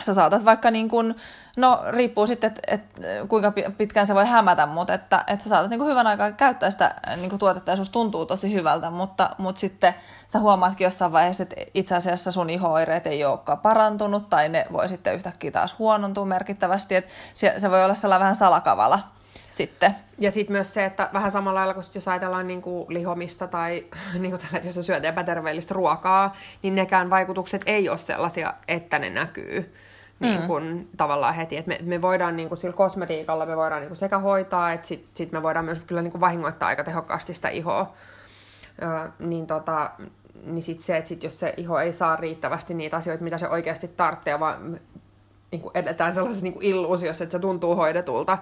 sä 0.03 0.15
saatat 0.15 0.45
vaikka 0.45 0.71
niin 0.71 0.89
kuin, 0.89 1.17
no 1.57 1.81
riippuu 1.89 2.27
sitten, 2.27 2.49
että 2.49 2.61
et, 2.67 2.83
kuinka 3.29 3.51
pi- 3.51 3.65
pitkään 3.79 4.07
se 4.07 4.15
voi 4.15 4.27
hämätä, 4.27 4.67
mutta 4.67 4.95
että, 4.95 5.25
että 5.27 5.43
sä 5.43 5.49
saatat 5.49 5.71
niin 5.71 5.79
kuin 5.79 5.91
hyvän 5.91 6.07
aikaa 6.07 6.33
käyttää 6.33 6.71
sitä 6.71 6.95
niin 7.17 7.31
kuin 7.31 7.39
tuotetta 7.39 7.71
ja 7.71 7.77
susta 7.77 7.93
tuntuu 7.93 8.27
tosi 8.27 8.55
hyvältä, 8.55 8.91
mutta, 8.91 9.31
mutta 9.39 9.61
sitten 9.61 9.95
sä 10.29 10.39
huomaatkin 10.39 10.85
jossain 10.85 11.13
vaiheessa, 11.13 11.43
että 11.43 11.57
itse 11.75 11.95
asiassa 11.95 12.33
sun 12.33 12.51
ihoireet 12.51 13.07
ei 13.07 13.25
olekaan 13.25 13.59
parantunut 13.59 14.31
tai 14.31 14.49
ne 14.49 14.67
voi 14.73 14.89
sitten 14.89 15.15
yhtäkkiä 15.15 15.51
taas 15.51 15.79
huonontua 15.79 16.25
merkittävästi, 16.25 16.95
että 16.95 17.13
se, 17.35 17.55
se 17.59 17.71
voi 17.71 17.85
olla 17.85 17.95
sellainen 17.95 18.25
vähän 18.25 18.37
salakavala 18.37 19.01
sitten. 19.53 19.95
Ja 20.19 20.31
sitten 20.31 20.53
myös 20.53 20.75
se, 20.75 20.85
että 20.85 21.11
vähän 21.13 21.31
samalla 21.31 21.59
lailla, 21.59 21.75
kun 21.75 21.83
sit 21.83 21.95
jos 21.95 22.09
ajatellaan 22.09 22.47
niin 22.47 22.63
kuin 22.63 22.87
lihomista 22.89 23.47
tai 23.47 23.85
niin 24.21 24.31
kuin 24.31 24.41
tällä, 24.41 24.67
jos 24.67 24.87
syöt 24.87 25.05
epäterveellistä 25.05 25.75
ruokaa, 25.75 26.33
niin 26.63 26.75
nekään 26.75 27.11
vaikutukset 27.11 27.63
ei 27.67 27.89
ole 27.89 27.99
sellaisia, 27.99 28.55
että 28.69 28.99
ne 28.99 29.11
näkyy 29.11 29.75
niin 30.23 30.43
kuin, 30.43 30.65
mm. 30.65 30.87
tavallaan 30.97 31.35
heti. 31.35 31.57
Et 31.57 31.67
me, 31.67 31.79
me 31.83 32.03
voidaan 32.03 32.37
niin 32.37 32.49
kuin, 32.49 32.59
sillä 32.59 32.77
kosmetiikalla 32.77 33.47
me 33.47 33.57
voidaan 33.57 33.81
niin 33.81 33.89
kuin, 33.89 33.97
sekä 33.97 34.19
hoitaa, 34.19 34.73
että 34.73 34.89
sitten 34.89 35.11
sit 35.15 35.33
me 35.33 35.43
voidaan 35.43 35.65
myös 35.65 35.81
kyllä 35.81 36.03
niin 36.03 36.11
kuin, 36.11 36.21
vahingoittaa 36.21 36.69
aika 36.69 36.85
tehokkaasti 36.85 37.35
sitä 37.35 37.49
ihoa. 37.49 37.95
Ö, 38.83 39.11
niin 39.19 39.47
tota, 39.47 39.91
niin 40.45 40.63
sit 40.63 40.81
se, 40.81 40.97
että 40.97 41.09
sit 41.09 41.23
jos 41.23 41.39
se 41.39 41.55
iho 41.57 41.79
ei 41.79 41.93
saa 41.93 42.17
riittävästi 42.17 42.75
niitä 42.75 42.97
asioita, 42.97 43.25
mitä 43.25 43.39
se 43.39 43.49
oikeasti 43.49 43.89
tarvitsee, 43.89 44.41
vaan 44.41 44.81
niin 45.53 45.63
kuin 45.63 45.77
edetään 45.77 46.13
sellaisessa 46.13 46.45
niin 46.45 46.53
kuin 46.53 46.67
illuusiossa, 46.67 47.25
että 47.25 47.33
se 47.33 47.39
tuntuu 47.39 47.77
hoidetulta, 47.77 48.39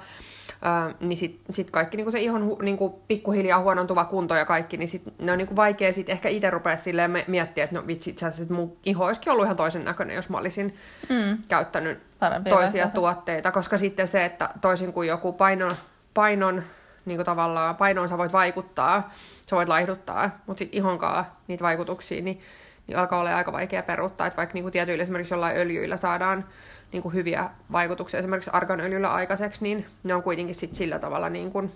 ää, 0.63 0.95
niin 1.01 1.17
sitten 1.17 1.55
sit 1.55 1.71
kaikki 1.71 1.97
niin 1.97 2.05
kuin 2.05 2.13
se 2.13 2.21
ihon 2.21 2.57
niin 2.63 2.77
kuin 2.77 2.93
pikkuhiljaa 3.09 3.61
huonontuva 3.61 4.05
kunto 4.05 4.35
ja 4.35 4.45
kaikki, 4.45 4.77
niin 4.77 4.89
sit 4.89 5.03
ne 5.19 5.33
on 5.33 5.39
niin 5.39 5.47
kuin 5.47 5.57
vaikea 5.57 5.93
sit 5.93 6.09
ehkä 6.09 6.29
itse 6.29 6.51
rupea 6.51 6.77
silleen 6.77 7.25
miettiä, 7.27 7.65
että 7.65 7.77
no 7.77 7.87
vitsi, 7.87 8.11
itse 8.11 8.27
asiassa 8.27 8.55
mun 8.55 8.77
iho 8.87 9.05
olisikin 9.05 9.33
ollut 9.33 9.45
ihan 9.45 9.57
toisen 9.57 9.85
näköinen, 9.85 10.17
jos 10.17 10.29
mä 10.29 10.39
olisin 10.39 10.75
mm. 11.09 11.39
käyttänyt 11.49 11.99
Parempi 12.19 12.51
toisia 12.51 12.85
vaihtoehto. 12.85 13.01
tuotteita, 13.01 13.53
koska 13.53 13.79
sitten 13.79 14.09
se, 14.09 14.25
että 14.25 14.49
toisin 14.61 14.93
kuin 14.93 15.09
joku 15.09 15.33
paino, 15.33 15.73
painon 16.15 16.63
niin 17.05 17.17
kuin 17.19 17.27
tavallaan 17.27 17.77
painoon 17.77 18.09
sä 18.09 18.19
voit 18.19 18.33
vaikuttaa, 18.33 19.13
sä 19.51 19.57
voit 19.57 19.69
laihduttaa, 19.69 20.31
mutta 20.47 20.59
sitten 20.59 20.79
ihonkaan 20.79 21.27
niitä 21.49 21.65
vaikutuksia, 21.65 22.23
niin, 22.23 22.41
niin 22.87 22.99
alkaa 22.99 23.21
olla 23.21 23.37
aika 23.37 23.53
vaikea 23.53 23.83
peruuttaa, 23.83 24.27
että 24.27 24.37
vaikka 24.37 24.55
niin 24.55 24.65
kuin 24.65 24.73
tietyillä 24.73 25.03
esimerkiksi 25.03 25.35
jollain 25.35 25.57
öljyillä 25.57 25.97
saadaan 25.97 26.45
niin 26.93 27.03
kuin 27.03 27.15
hyviä 27.15 27.51
vaikutuksia 27.73 28.19
esimerkiksi 28.19 28.51
arganöljyllä 28.55 29.13
aikaiseksi, 29.13 29.63
niin 29.63 29.87
ne 30.03 30.15
on 30.15 30.23
kuitenkin 30.23 30.55
sit 30.55 30.75
sillä 30.75 30.99
tavalla 30.99 31.29
niin 31.29 31.53
kuin 31.53 31.73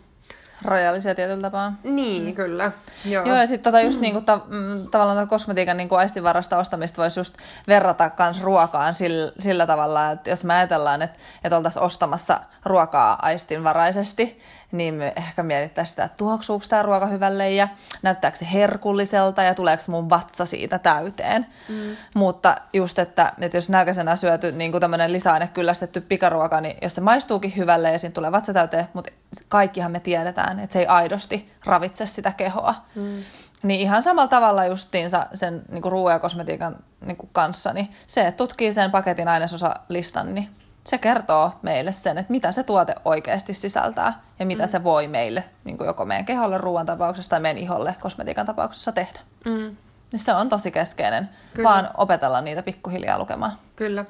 rajallisia 0.63 1.15
tietyllä 1.15 1.43
tapaa. 1.43 1.73
Niin, 1.85 2.25
mm. 2.25 2.35
kyllä. 2.35 2.73
Joo, 3.05 3.25
Joo 3.25 3.37
ja 3.37 3.47
sitten 3.47 3.73
tota 3.73 3.81
just 3.81 4.01
niinku 4.01 4.21
ta, 4.21 4.41
mm, 4.47 4.89
tavallaan 4.91 5.29
kosmetiikan 5.29 5.77
niinku 5.77 5.95
aistivarasta 5.95 6.59
ostamista 6.59 7.03
voisi 7.03 7.21
just 7.21 7.35
verrata 7.69 8.11
kans 8.11 8.43
ruokaan 8.43 8.95
sillä, 8.95 9.33
sillä 9.39 9.67
tavalla, 9.67 10.11
että 10.11 10.31
jos 10.31 10.45
me 10.45 10.55
ajatellaan, 10.55 11.03
että, 11.03 11.17
että 11.45 11.57
oltaisiin 11.57 11.83
ostamassa 11.83 12.41
ruokaa 12.65 13.19
aistinvaraisesti, 13.23 14.41
niin 14.75 14.95
me 14.95 15.13
ehkä 15.17 15.43
mietittäisiin 15.43 15.91
sitä, 15.91 16.05
että 16.05 16.17
tuoksuuko 16.17 16.65
tämä 16.69 16.83
ruoka 16.83 17.07
hyvälle 17.07 17.51
ja 17.51 17.69
näyttääkö 18.03 18.37
se 18.37 18.47
herkulliselta 18.53 19.43
ja 19.43 19.55
tuleeko 19.55 19.83
mun 19.89 20.11
vatsa 20.11 20.47
siitä 20.47 20.79
täyteen. 20.79 21.47
Mm. 21.69 21.97
Mutta 22.15 22.57
just, 22.73 22.99
että, 22.99 23.33
että 23.41 23.57
jos 23.57 23.71
nälkäisenä 23.71 24.17
syöty 24.17 24.53
niin 24.53 24.71
kuin 24.71 24.81
tämmöinen 24.81 25.13
lisäaine 25.13 25.49
kyllästetty 25.49 26.01
pikaruoka, 26.01 26.61
niin 26.61 26.77
jos 26.83 26.95
se 26.95 27.01
maistuukin 27.01 27.57
hyvälle 27.57 27.93
ja 27.93 27.99
siinä 27.99 28.13
tulee 28.13 28.33
vatsa 28.33 28.53
täyteen, 28.53 28.89
mutta 28.93 29.13
kaikkihan 29.49 29.93
me 29.93 30.01
tiedetään, 30.01 30.61
että 30.61 30.73
se 30.73 30.79
ei 30.79 30.87
aidosti 30.87 31.53
ravitse 31.65 32.07
sitä 32.07 32.33
kehoa. 32.37 32.75
Mm. 32.95 33.23
Niin 33.63 33.81
ihan 33.81 34.03
samalla 34.03 34.29
tavalla 34.29 34.65
justiinsa 34.65 35.27
sen 35.35 35.63
niin 35.71 35.85
ruoan 35.85 36.13
ja 36.13 36.19
kosmetiikan 36.19 36.77
niin 37.01 37.17
kuin 37.17 37.31
kanssa, 37.33 37.73
niin 37.73 37.91
se, 38.07 38.27
että 38.27 38.39
tutkii 38.39 38.73
sen 38.73 38.91
paketin 38.91 39.29
ainesosalistan, 39.29 40.35
niin 40.35 40.51
se 40.85 40.99
kertoo 40.99 41.53
meille 41.63 41.93
sen, 41.93 42.19
että 42.19 42.33
mitä 42.33 42.53
se 42.53 42.63
tuote 42.63 42.95
oikeasti 43.05 43.55
sisältää 43.55 44.23
ja 44.39 44.47
mitä 44.47 44.63
mm. 44.63 44.69
se 44.69 44.85
voi 44.85 45.09
meille, 45.09 45.45
niin 45.65 45.79
kuin 45.79 45.87
joko 45.87 46.05
meidän 46.05 46.25
keholle 46.25 46.59
ruoan 46.59 46.87
tapauksessa 46.87 47.31
tai 47.31 47.41
meidän 47.41 47.63
iholle 47.63 47.95
kosmetiikan 48.01 48.47
tapauksessa 48.47 48.93
tehdä. 48.93 49.21
Mm. 49.45 49.77
Niin 50.13 50.21
se 50.21 50.33
on 50.35 50.49
tosi 50.49 50.71
keskeinen, 50.71 51.29
Kyllä. 51.55 51.69
vaan 51.69 51.91
opetella 51.97 52.41
niitä 52.41 52.63
pikkuhiljaa 52.63 53.19
lukemaan. 53.19 53.53
Kyllä. 53.77 54.05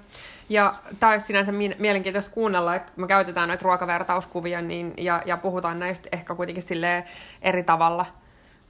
Ja 0.49 0.75
tämä 1.01 1.13
olisi 1.13 1.27
sinänsä 1.27 1.53
mielenkiintoista 1.79 2.31
kuunnella, 2.31 2.75
että 2.75 2.93
me 2.97 3.07
käytetään 3.07 3.49
noita 3.49 3.63
ruokavertauskuvia 3.65 4.63
niin, 4.63 4.95
ja, 4.97 5.23
ja 5.27 5.37
puhutaan 5.37 5.79
näistä 5.79 6.09
ehkä 6.13 6.35
kuitenkin 6.35 6.63
sille 6.63 7.05
eri 7.43 7.63
tavalla 7.63 8.07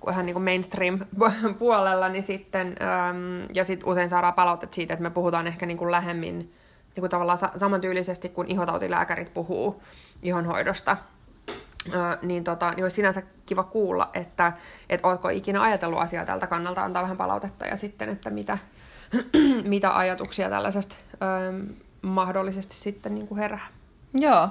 kuin 0.01 0.13
ihan 0.13 0.27
niin 0.27 0.35
kuin 0.35 0.45
mainstream-puolella, 0.45 2.09
niin 2.13 2.23
sitten, 2.23 2.67
äm, 2.67 3.49
ja 3.55 3.65
sitten 3.65 3.89
usein 3.89 4.11
saadaan 4.11 4.35
palautetta 4.35 4.75
siitä, 4.75 4.95
että 4.95 5.03
me 5.03 5.11
puhutaan 5.11 5.47
ehkä 5.47 5.67
niin 5.67 5.79
kuin 5.79 5.91
lähemmin 5.91 6.55
niin 6.97 7.03
kuin 7.03 7.11
tavallaan 7.11 7.39
sa- 7.39 7.51
samantyylisesti 7.57 8.29
kuin 8.29 8.51
ihotautilääkärit 8.51 9.35
puhuu 9.35 9.83
ihonhoidosta, 10.23 10.97
Ö, 11.95 12.19
niin, 12.23 12.45
tota, 12.45 12.71
niin 12.71 12.85
olisi 12.85 12.97
sinänsä 12.97 13.23
kiva 13.47 13.65
kuulla, 13.65 14.11
että 14.15 14.53
et 14.89 15.01
oletko 15.03 15.29
ikinä 15.29 15.63
ajatellut 15.63 16.01
asiaa 16.01 16.25
tältä 16.25 16.47
kannalta, 16.47 16.85
antaa 16.85 17.03
vähän 17.03 17.17
palautetta 17.17 17.67
ja 17.67 17.77
sitten, 17.77 18.09
että 18.09 18.31
mitä, 18.31 18.59
mitä 19.65 19.97
ajatuksia 19.97 20.51
tällaisesta 20.51 20.97
ö, 21.15 21.17
mahdollisesti 22.03 22.75
sitten 22.75 23.15
niin 23.15 23.29
kuin 23.29 23.39
herää. 23.39 23.67
Joo, 24.15 24.49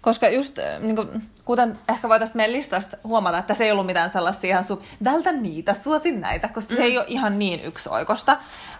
koska 0.00 0.28
just 0.28 0.58
äh, 0.58 0.80
niin 0.80 0.96
kuin, 0.96 1.30
kuten 1.44 1.78
ehkä 1.88 2.08
voitaisiin 2.08 2.36
meidän 2.36 2.52
listasta 2.52 2.96
huomata, 3.04 3.38
että 3.38 3.54
se 3.54 3.64
ei 3.64 3.72
ollut 3.72 3.86
mitään 3.86 4.10
sellaisia 4.10 4.50
ihan 4.50 4.64
su... 4.64 4.82
vältä 5.04 5.32
niitä, 5.32 5.76
suosin 5.84 6.20
näitä, 6.20 6.48
koska 6.48 6.74
mm. 6.74 6.76
se 6.76 6.82
ei 6.82 6.98
ole 6.98 7.06
ihan 7.08 7.38
niin 7.38 7.60
yksioikosta. 7.64 8.32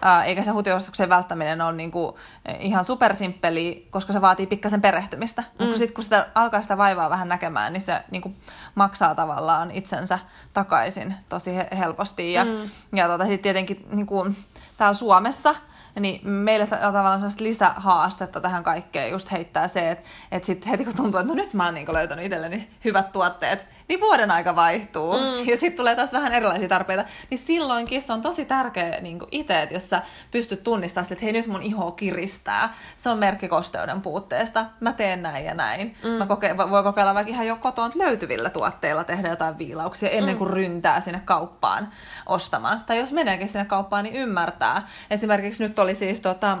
Äh, 0.05 0.27
eikä 0.27 0.43
se 0.43 0.51
hutiostuksen 0.51 1.09
välttäminen 1.09 1.61
ole 1.61 1.73
niin 1.73 1.91
kuin, 1.91 2.15
ihan 2.59 2.85
supersimppeli, 2.85 3.87
koska 3.89 4.13
se 4.13 4.21
vaatii 4.21 4.47
pikkasen 4.47 4.81
perehtymistä. 4.81 5.41
Mm. 5.41 5.65
Mutta 5.65 5.77
sitten 5.77 5.95
kun 5.95 6.03
sitä 6.03 6.27
alkaa 6.35 6.61
sitä 6.61 6.77
vaivaa 6.77 7.09
vähän 7.09 7.27
näkemään, 7.27 7.73
niin 7.73 7.81
se 7.81 8.01
niin 8.11 8.21
kuin, 8.21 8.35
maksaa 8.75 9.15
tavallaan 9.15 9.71
itsensä 9.71 10.19
takaisin 10.53 11.15
tosi 11.29 11.51
helposti. 11.77 12.33
Ja, 12.33 12.45
mm. 12.45 12.69
ja 12.95 13.07
tota, 13.07 13.23
sitten 13.23 13.43
tietenkin 13.43 13.85
niin 13.91 14.05
kuin, 14.07 14.35
täällä 14.77 14.93
Suomessa– 14.93 15.55
niin 15.99 16.29
meille 16.29 16.67
tavallaan 16.67 17.19
sellaista 17.19 17.43
lisähaastetta 17.43 18.41
tähän 18.41 18.63
kaikkeen 18.63 19.11
just 19.11 19.31
heittää 19.31 19.67
se, 19.67 19.91
että, 19.91 20.09
että 20.31 20.45
sitten 20.45 20.69
heti 20.69 20.85
kun 20.85 20.95
tuntuu, 20.95 21.19
että 21.19 21.33
no 21.33 21.35
nyt 21.35 21.53
mä 21.53 21.65
oon 21.65 21.73
niin 21.73 21.93
löytänyt 21.93 22.25
itselleni 22.25 22.67
hyvät 22.85 23.11
tuotteet, 23.11 23.65
niin 23.87 24.01
vuoden 24.01 24.31
aika 24.31 24.55
vaihtuu 24.55 25.13
mm. 25.13 25.47
ja 25.47 25.57
sitten 25.57 25.77
tulee 25.77 25.95
taas 25.95 26.13
vähän 26.13 26.33
erilaisia 26.33 26.67
tarpeita, 26.67 27.05
niin 27.29 27.37
silloinkin 27.37 28.01
se 28.01 28.13
on 28.13 28.21
tosi 28.21 28.45
tärkeä 28.45 29.01
niin 29.01 29.19
itse, 29.31 29.61
että 29.61 29.75
jos 29.75 29.89
sä 29.89 30.01
pystyt 30.31 30.63
tunnistamaan, 30.63 31.13
että 31.13 31.25
hei 31.25 31.33
nyt 31.33 31.47
mun 31.47 31.63
iho 31.63 31.91
kiristää, 31.91 32.73
se 32.97 33.09
on 33.09 33.17
merkki 33.17 33.47
kosteuden 33.47 34.01
puutteesta, 34.01 34.65
mä 34.79 34.93
teen 34.93 35.21
näin 35.21 35.45
ja 35.45 35.53
näin. 35.53 35.95
Mm. 36.03 36.09
Mä 36.09 36.25
koke- 36.25 36.69
voi 36.71 36.83
kokeilla 36.83 37.13
vaikka 37.13 37.33
ihan 37.33 37.47
jo 37.47 37.55
kotoa 37.55 37.91
löytyvillä 37.95 38.49
tuotteilla 38.49 39.03
tehdä 39.03 39.29
jotain 39.29 39.57
viilauksia 39.57 40.09
ennen 40.09 40.35
mm. 40.35 40.37
kuin 40.37 40.49
mm. 40.49 40.53
ryntää 40.53 41.01
sinne 41.01 41.21
kauppaan 41.25 41.89
ostamaan. 42.25 42.83
Tai 42.85 42.97
jos 42.97 43.11
meneekin 43.11 43.49
sinne 43.49 43.65
kauppaan, 43.65 44.03
niin 44.03 44.15
ymmärtää. 44.15 44.87
Esimerkiksi 45.09 45.63
nyt 45.63 45.75
oli 45.81 45.95
siis 45.95 46.19
tota, 46.19 46.57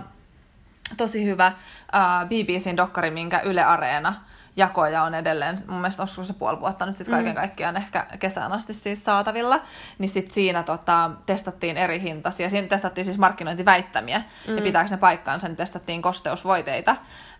tosi 0.97 1.25
hyvä 1.25 1.51
uh, 1.93 2.27
BBCn 2.27 2.77
dokkari, 2.77 3.11
minkä 3.11 3.39
Yle 3.39 3.63
Areena 3.63 4.13
jakoja 4.55 5.03
on 5.03 5.13
edelleen, 5.13 5.57
mun 5.67 5.81
mielestä 5.81 6.01
olisiko 6.01 6.23
se 6.23 6.33
puoli 6.33 6.59
vuotta 6.59 6.85
nyt 6.85 6.95
sitten 6.95 7.13
kaiken 7.13 7.31
mm. 7.31 7.35
kaikkiaan 7.35 7.77
ehkä 7.77 8.07
kesään 8.19 8.51
asti 8.51 8.73
siis 8.73 9.05
saatavilla, 9.05 9.59
niin 9.97 10.09
sitten 10.09 10.33
siinä 10.33 10.63
tota, 10.63 11.11
testattiin 11.25 11.77
eri 11.77 12.01
hintaisia, 12.01 12.49
siinä 12.49 12.67
testattiin 12.67 13.05
siis 13.05 13.17
markkinointiväittämiä, 13.17 14.21
mm. 14.47 14.55
ja 14.55 14.61
pitääkö 14.61 14.89
ne 14.89 14.97
paikkaansa, 14.97 15.47
niin 15.47 15.57
testattiin 15.57 16.01
kosteusvoiteita, 16.01 16.95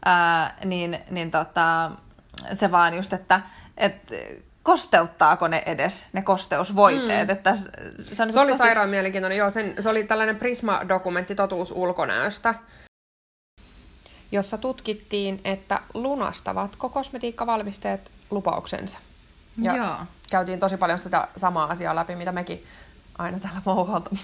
ää, 0.05 0.57
niin, 0.65 0.99
niin 1.09 1.31
tota, 1.31 1.91
se 2.53 2.71
vaan 2.71 2.95
just, 2.95 3.13
että 3.13 3.41
et, 3.77 4.11
kosteuttaako 4.63 5.47
ne 5.47 5.63
edes, 5.65 6.07
ne 6.13 6.21
kosteusvoiteet. 6.21 7.27
Mm. 7.27 7.31
Että 7.31 7.55
se, 7.55 8.23
on 8.23 8.33
se 8.33 8.39
oli 8.39 8.51
tosi... 8.51 8.57
sairaan 8.57 8.89
mielenkiintoinen, 8.89 9.37
joo, 9.37 9.49
sen, 9.49 9.73
se 9.79 9.89
oli 9.89 10.03
tällainen 10.03 10.35
Prisma-dokumentti 10.35 11.35
totuus 11.35 11.71
ulkonäöstä, 11.71 12.55
jossa 14.31 14.57
tutkittiin, 14.57 15.41
että 15.43 15.79
lunastavatko 15.93 16.89
kosmetiikkavalmisteet 16.89 18.11
lupauksensa. 18.29 18.99
Ja 19.57 19.75
Joo. 19.75 19.95
käytiin 20.29 20.59
tosi 20.59 20.77
paljon 20.77 20.99
sitä 20.99 21.27
samaa 21.37 21.69
asiaa 21.69 21.95
läpi, 21.95 22.15
mitä 22.15 22.31
mekin 22.31 22.65
aina 23.17 23.39
täällä 23.39 23.61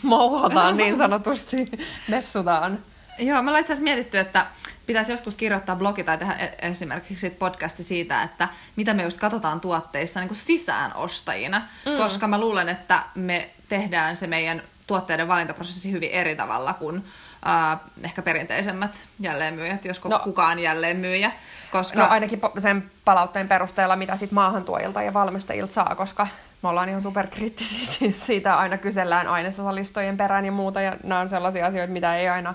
mouhotaan 0.04 0.78
niin 0.78 0.98
sanotusti, 0.98 1.72
messutaan. 2.08 2.80
Joo, 3.20 3.42
me 3.42 3.50
ollaan 3.50 3.62
itse 3.62 3.74
asiassa 3.74 3.84
mietitty, 3.84 4.18
että 4.18 4.46
pitäisi 4.88 5.12
joskus 5.12 5.38
kirjoittaa 5.38 5.76
blogi 5.76 6.04
tai 6.04 6.18
tehdä 6.18 6.34
e- 6.34 6.56
esimerkiksi 6.70 7.30
podcasti 7.30 7.84
siitä, 7.84 8.24
että 8.24 8.48
mitä 8.76 8.94
me 8.94 9.04
just 9.04 9.18
katsotaan 9.18 9.60
tuotteissa 9.60 10.20
niin 10.20 10.28
kuin 10.28 10.38
sisäänostajina, 10.38 11.62
mm. 11.86 11.98
koska 11.98 12.28
mä 12.28 12.40
luulen, 12.40 12.70
että 12.70 13.04
me 13.16 13.50
tehdään 13.70 14.16
se 14.16 14.28
meidän 14.28 14.62
tuotteiden 14.88 15.28
valintaprosessi 15.28 15.92
hyvin 15.92 16.12
eri 16.12 16.36
tavalla 16.36 16.74
kuin 16.74 16.98
uh, 16.98 18.04
ehkä 18.04 18.22
perinteisemmät 18.22 19.04
jälleenmyyjät, 19.20 19.86
josko 19.86 20.10
no, 20.10 20.20
kukaan 20.20 20.60
jälleenmyyjä. 20.60 21.32
Koska... 21.72 22.00
No 22.00 22.08
ainakin 22.10 22.42
sen 22.58 22.92
palautteen 23.06 23.48
perusteella, 23.48 23.96
mitä 23.96 24.16
sit 24.16 24.32
maahantuojilta 24.32 25.02
ja 25.02 25.14
valmistajilta 25.14 25.74
saa, 25.74 25.96
koska 25.96 26.28
me 26.64 26.70
ollaan 26.70 26.90
ihan 26.90 27.02
superkriittisiä 27.02 28.12
siitä, 28.28 28.56
aina 28.56 28.78
kysellään 28.78 29.28
ainesosalistojen 29.28 30.18
perään 30.18 30.46
ja 30.46 30.52
muuta, 30.52 30.82
ja 30.82 30.96
nämä 31.04 31.22
on 31.22 31.30
sellaisia 31.30 31.66
asioita, 31.66 31.94
mitä 31.94 32.18
ei 32.18 32.30
aina, 32.30 32.54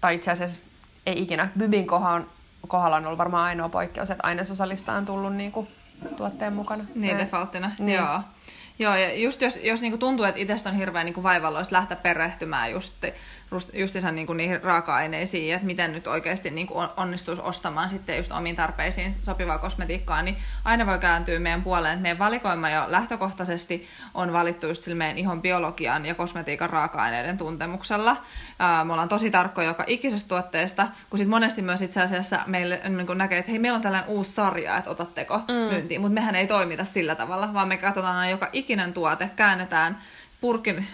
tai 0.00 0.14
itse 0.14 0.30
asiassa 0.30 0.67
ei 1.08 1.22
ikinä. 1.22 1.48
Bybin 1.58 1.86
kohdalla, 1.86 2.26
kohdalla 2.68 2.96
on 2.96 3.06
ollut 3.06 3.18
varmaan 3.18 3.44
ainoa 3.44 3.68
poikkeus, 3.68 4.10
että 4.10 4.26
ainesosalista 4.26 4.92
on 4.92 5.06
tullut 5.06 5.34
niin 5.34 5.52
kuin 5.52 5.68
tuotteen 6.16 6.52
mukana. 6.52 6.84
Niin, 6.94 7.18
defaultina, 7.18 7.70
niin. 7.78 7.96
joo. 7.98 8.20
Joo, 8.80 8.96
ja 8.96 9.14
just 9.14 9.40
jos, 9.40 9.58
jos 9.62 9.80
niinku 9.80 9.98
tuntuu, 9.98 10.24
että 10.24 10.40
itsestä 10.40 10.68
on 10.68 10.76
hirveän 10.76 11.06
niinku 11.06 11.22
vaivalloista 11.22 11.76
lähteä 11.76 11.96
perehtymään 11.96 12.72
just, 12.72 12.94
justiinsa 13.72 14.10
niinku 14.10 14.32
niihin 14.32 14.62
raaka-aineisiin, 14.62 15.54
että 15.54 15.66
miten 15.66 15.92
nyt 15.92 16.06
oikeasti 16.06 16.50
niinku 16.50 16.74
onnistuisi 16.96 17.42
ostamaan 17.42 17.88
sitten 17.88 18.16
just 18.16 18.32
omiin 18.32 18.56
tarpeisiin 18.56 19.12
sopivaa 19.12 19.58
kosmetiikkaa, 19.58 20.22
niin 20.22 20.36
aina 20.64 20.86
voi 20.86 20.98
kääntyä 20.98 21.38
meidän 21.38 21.62
puoleen, 21.62 21.92
että 21.92 22.02
meidän 22.02 22.18
valikoima 22.18 22.70
jo 22.70 22.84
lähtökohtaisesti 22.86 23.88
on 24.14 24.32
valittu 24.32 24.66
just 24.66 24.82
sille 24.82 24.96
meidän 24.96 25.18
ihon 25.18 25.42
biologian 25.42 26.06
ja 26.06 26.14
kosmetiikan 26.14 26.70
raaka-aineiden 26.70 27.38
tuntemuksella. 27.38 28.16
me 28.84 28.92
ollaan 28.92 29.08
tosi 29.08 29.30
tarkkoja 29.30 29.68
joka 29.68 29.84
ikisestä 29.86 30.28
tuotteesta, 30.28 30.88
kun 31.10 31.18
sitten 31.18 31.30
monesti 31.30 31.62
myös 31.62 31.82
itse 31.82 32.02
asiassa 32.02 32.40
meille 32.46 32.80
niin 32.88 33.18
näkee, 33.18 33.38
että 33.38 33.50
hei, 33.50 33.58
meillä 33.58 33.76
on 33.76 33.82
tällainen 33.82 34.10
uusi 34.10 34.32
sarja, 34.32 34.76
että 34.76 34.90
otatteko 34.90 35.38
mm. 35.38 35.54
myyntiin, 35.54 36.00
mutta 36.00 36.14
mehän 36.14 36.34
ei 36.34 36.46
toimita 36.46 36.84
sillä 36.84 37.14
tavalla, 37.14 37.54
vaan 37.54 37.68
me 37.68 37.76
katsotaan 37.76 38.30
joka 38.30 38.48
ikinen 38.52 38.92
tuote, 38.92 39.30
käännetään 39.36 39.98
purkin 40.40 40.86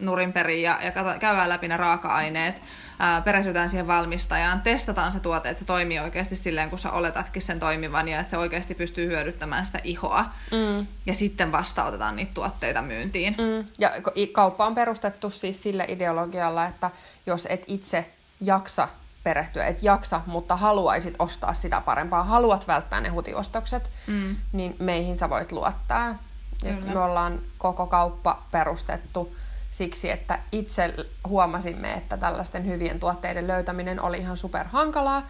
nurin 0.00 0.32
perin 0.32 0.62
ja, 0.62 0.78
ja 0.82 0.92
käydään 1.18 1.48
läpi 1.48 1.68
ne 1.68 1.76
raaka-aineet, 1.76 2.62
ää, 2.98 3.20
perehdytään 3.20 3.70
siihen 3.70 3.86
valmistajaan, 3.86 4.60
testataan 4.60 5.12
se 5.12 5.20
tuote, 5.20 5.48
että 5.48 5.58
se 5.58 5.64
toimii 5.64 5.98
oikeasti 5.98 6.36
silleen, 6.36 6.70
kun 6.70 6.78
sä 6.78 6.90
oletatkin 6.90 7.42
sen 7.42 7.60
toimivan 7.60 8.08
ja 8.08 8.20
että 8.20 8.30
se 8.30 8.36
oikeasti 8.38 8.74
pystyy 8.74 9.06
hyödyttämään 9.06 9.66
sitä 9.66 9.78
ihoa. 9.84 10.24
Mm. 10.50 10.86
Ja 11.06 11.14
sitten 11.14 11.52
vasta 11.52 11.84
otetaan 11.84 12.16
niitä 12.16 12.34
tuotteita 12.34 12.82
myyntiin. 12.82 13.36
Mm. 13.38 13.68
Ja 13.78 13.90
kauppa 14.32 14.66
on 14.66 14.74
perustettu 14.74 15.30
siis 15.30 15.62
sille 15.62 15.84
ideologialla, 15.88 16.66
että 16.66 16.90
jos 17.26 17.46
et 17.50 17.64
itse 17.66 18.10
jaksa 18.40 18.88
perehtyä, 19.24 19.66
et 19.66 19.82
jaksa, 19.82 20.20
mutta 20.26 20.56
haluaisit 20.56 21.14
ostaa 21.18 21.54
sitä 21.54 21.80
parempaa, 21.80 22.24
haluat 22.24 22.68
välttää 22.68 23.00
ne 23.00 23.08
hutiostokset, 23.08 23.90
mm. 24.06 24.36
niin 24.52 24.76
meihin 24.78 25.16
sä 25.16 25.30
voit 25.30 25.52
luottaa. 25.52 26.18
Et 26.64 26.84
me 26.84 26.98
ollaan 26.98 27.40
koko 27.58 27.86
kauppa 27.86 28.42
perustettu 28.50 29.36
siksi, 29.76 30.10
että 30.10 30.38
itse 30.52 30.94
huomasimme, 31.28 31.92
että 31.92 32.16
tällaisten 32.16 32.66
hyvien 32.66 33.00
tuotteiden 33.00 33.46
löytäminen 33.46 34.00
oli 34.00 34.18
ihan 34.18 34.36
super 34.36 34.66
hankalaa, 34.66 35.26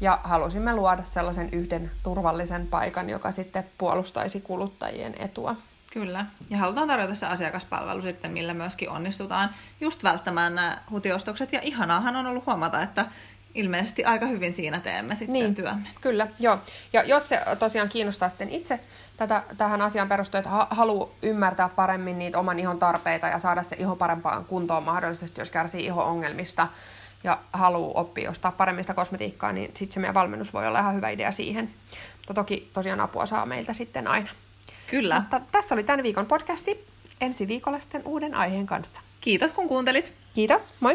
ja 0.00 0.20
halusimme 0.24 0.74
luoda 0.74 1.04
sellaisen 1.04 1.48
yhden 1.52 1.90
turvallisen 2.02 2.66
paikan, 2.66 3.10
joka 3.10 3.30
sitten 3.30 3.64
puolustaisi 3.78 4.40
kuluttajien 4.40 5.14
etua. 5.18 5.56
Kyllä. 5.92 6.26
Ja 6.50 6.58
halutaan 6.58 6.88
tarjota 6.88 7.14
se 7.14 7.26
asiakaspalvelu 7.26 8.02
sitten, 8.02 8.30
millä 8.30 8.54
myöskin 8.54 8.90
onnistutaan 8.90 9.50
just 9.80 10.02
välttämään 10.04 10.54
nämä 10.54 10.78
hutiostokset. 10.90 11.52
Ja 11.52 11.60
ihanaahan 11.62 12.16
on 12.16 12.26
ollut 12.26 12.46
huomata, 12.46 12.82
että 12.82 13.06
ilmeisesti 13.54 14.04
aika 14.04 14.26
hyvin 14.26 14.52
siinä 14.52 14.80
teemme 14.80 15.14
sitten 15.14 15.32
niin, 15.32 15.54
työmme. 15.54 15.88
Kyllä, 16.00 16.26
joo. 16.38 16.58
Ja 16.92 17.02
jos 17.02 17.28
se 17.28 17.40
tosiaan 17.58 17.88
kiinnostaa 17.88 18.28
sitten 18.28 18.50
itse 18.50 18.80
tätä, 19.18 19.42
tähän 19.56 19.82
asiaan 19.82 20.08
perustuu, 20.08 20.38
että 20.38 20.50
haluaa 20.70 21.08
ymmärtää 21.22 21.68
paremmin 21.68 22.18
niitä 22.18 22.38
oman 22.38 22.58
ihon 22.58 22.78
tarpeita 22.78 23.26
ja 23.26 23.38
saada 23.38 23.62
se 23.62 23.76
iho 23.78 23.96
parempaan 23.96 24.44
kuntoon 24.44 24.82
mahdollisesti, 24.82 25.40
jos 25.40 25.50
kärsii 25.50 25.84
iho-ongelmista 25.84 26.68
ja 27.24 27.38
haluaa 27.52 28.00
oppia 28.00 28.30
ostaa 28.30 28.52
paremmista 28.52 28.94
kosmetiikkaa, 28.94 29.52
niin 29.52 29.70
sitten 29.74 29.94
se 29.94 30.00
meidän 30.00 30.14
valmennus 30.14 30.52
voi 30.52 30.66
olla 30.66 30.80
ihan 30.80 30.94
hyvä 30.94 31.10
idea 31.10 31.32
siihen. 31.32 31.70
Mutta 32.16 32.34
toki 32.34 32.70
tosiaan 32.72 33.00
apua 33.00 33.26
saa 33.26 33.46
meiltä 33.46 33.72
sitten 33.72 34.06
aina. 34.06 34.28
Kyllä. 34.86 35.20
Mutta 35.20 35.40
tässä 35.52 35.74
oli 35.74 35.84
tämän 35.84 36.02
viikon 36.02 36.26
podcasti. 36.26 36.84
Ensi 37.20 37.48
viikolla 37.48 37.78
sitten 37.78 38.02
uuden 38.04 38.34
aiheen 38.34 38.66
kanssa. 38.66 39.00
Kiitos 39.20 39.52
kun 39.52 39.68
kuuntelit. 39.68 40.14
Kiitos, 40.34 40.74
moi! 40.80 40.86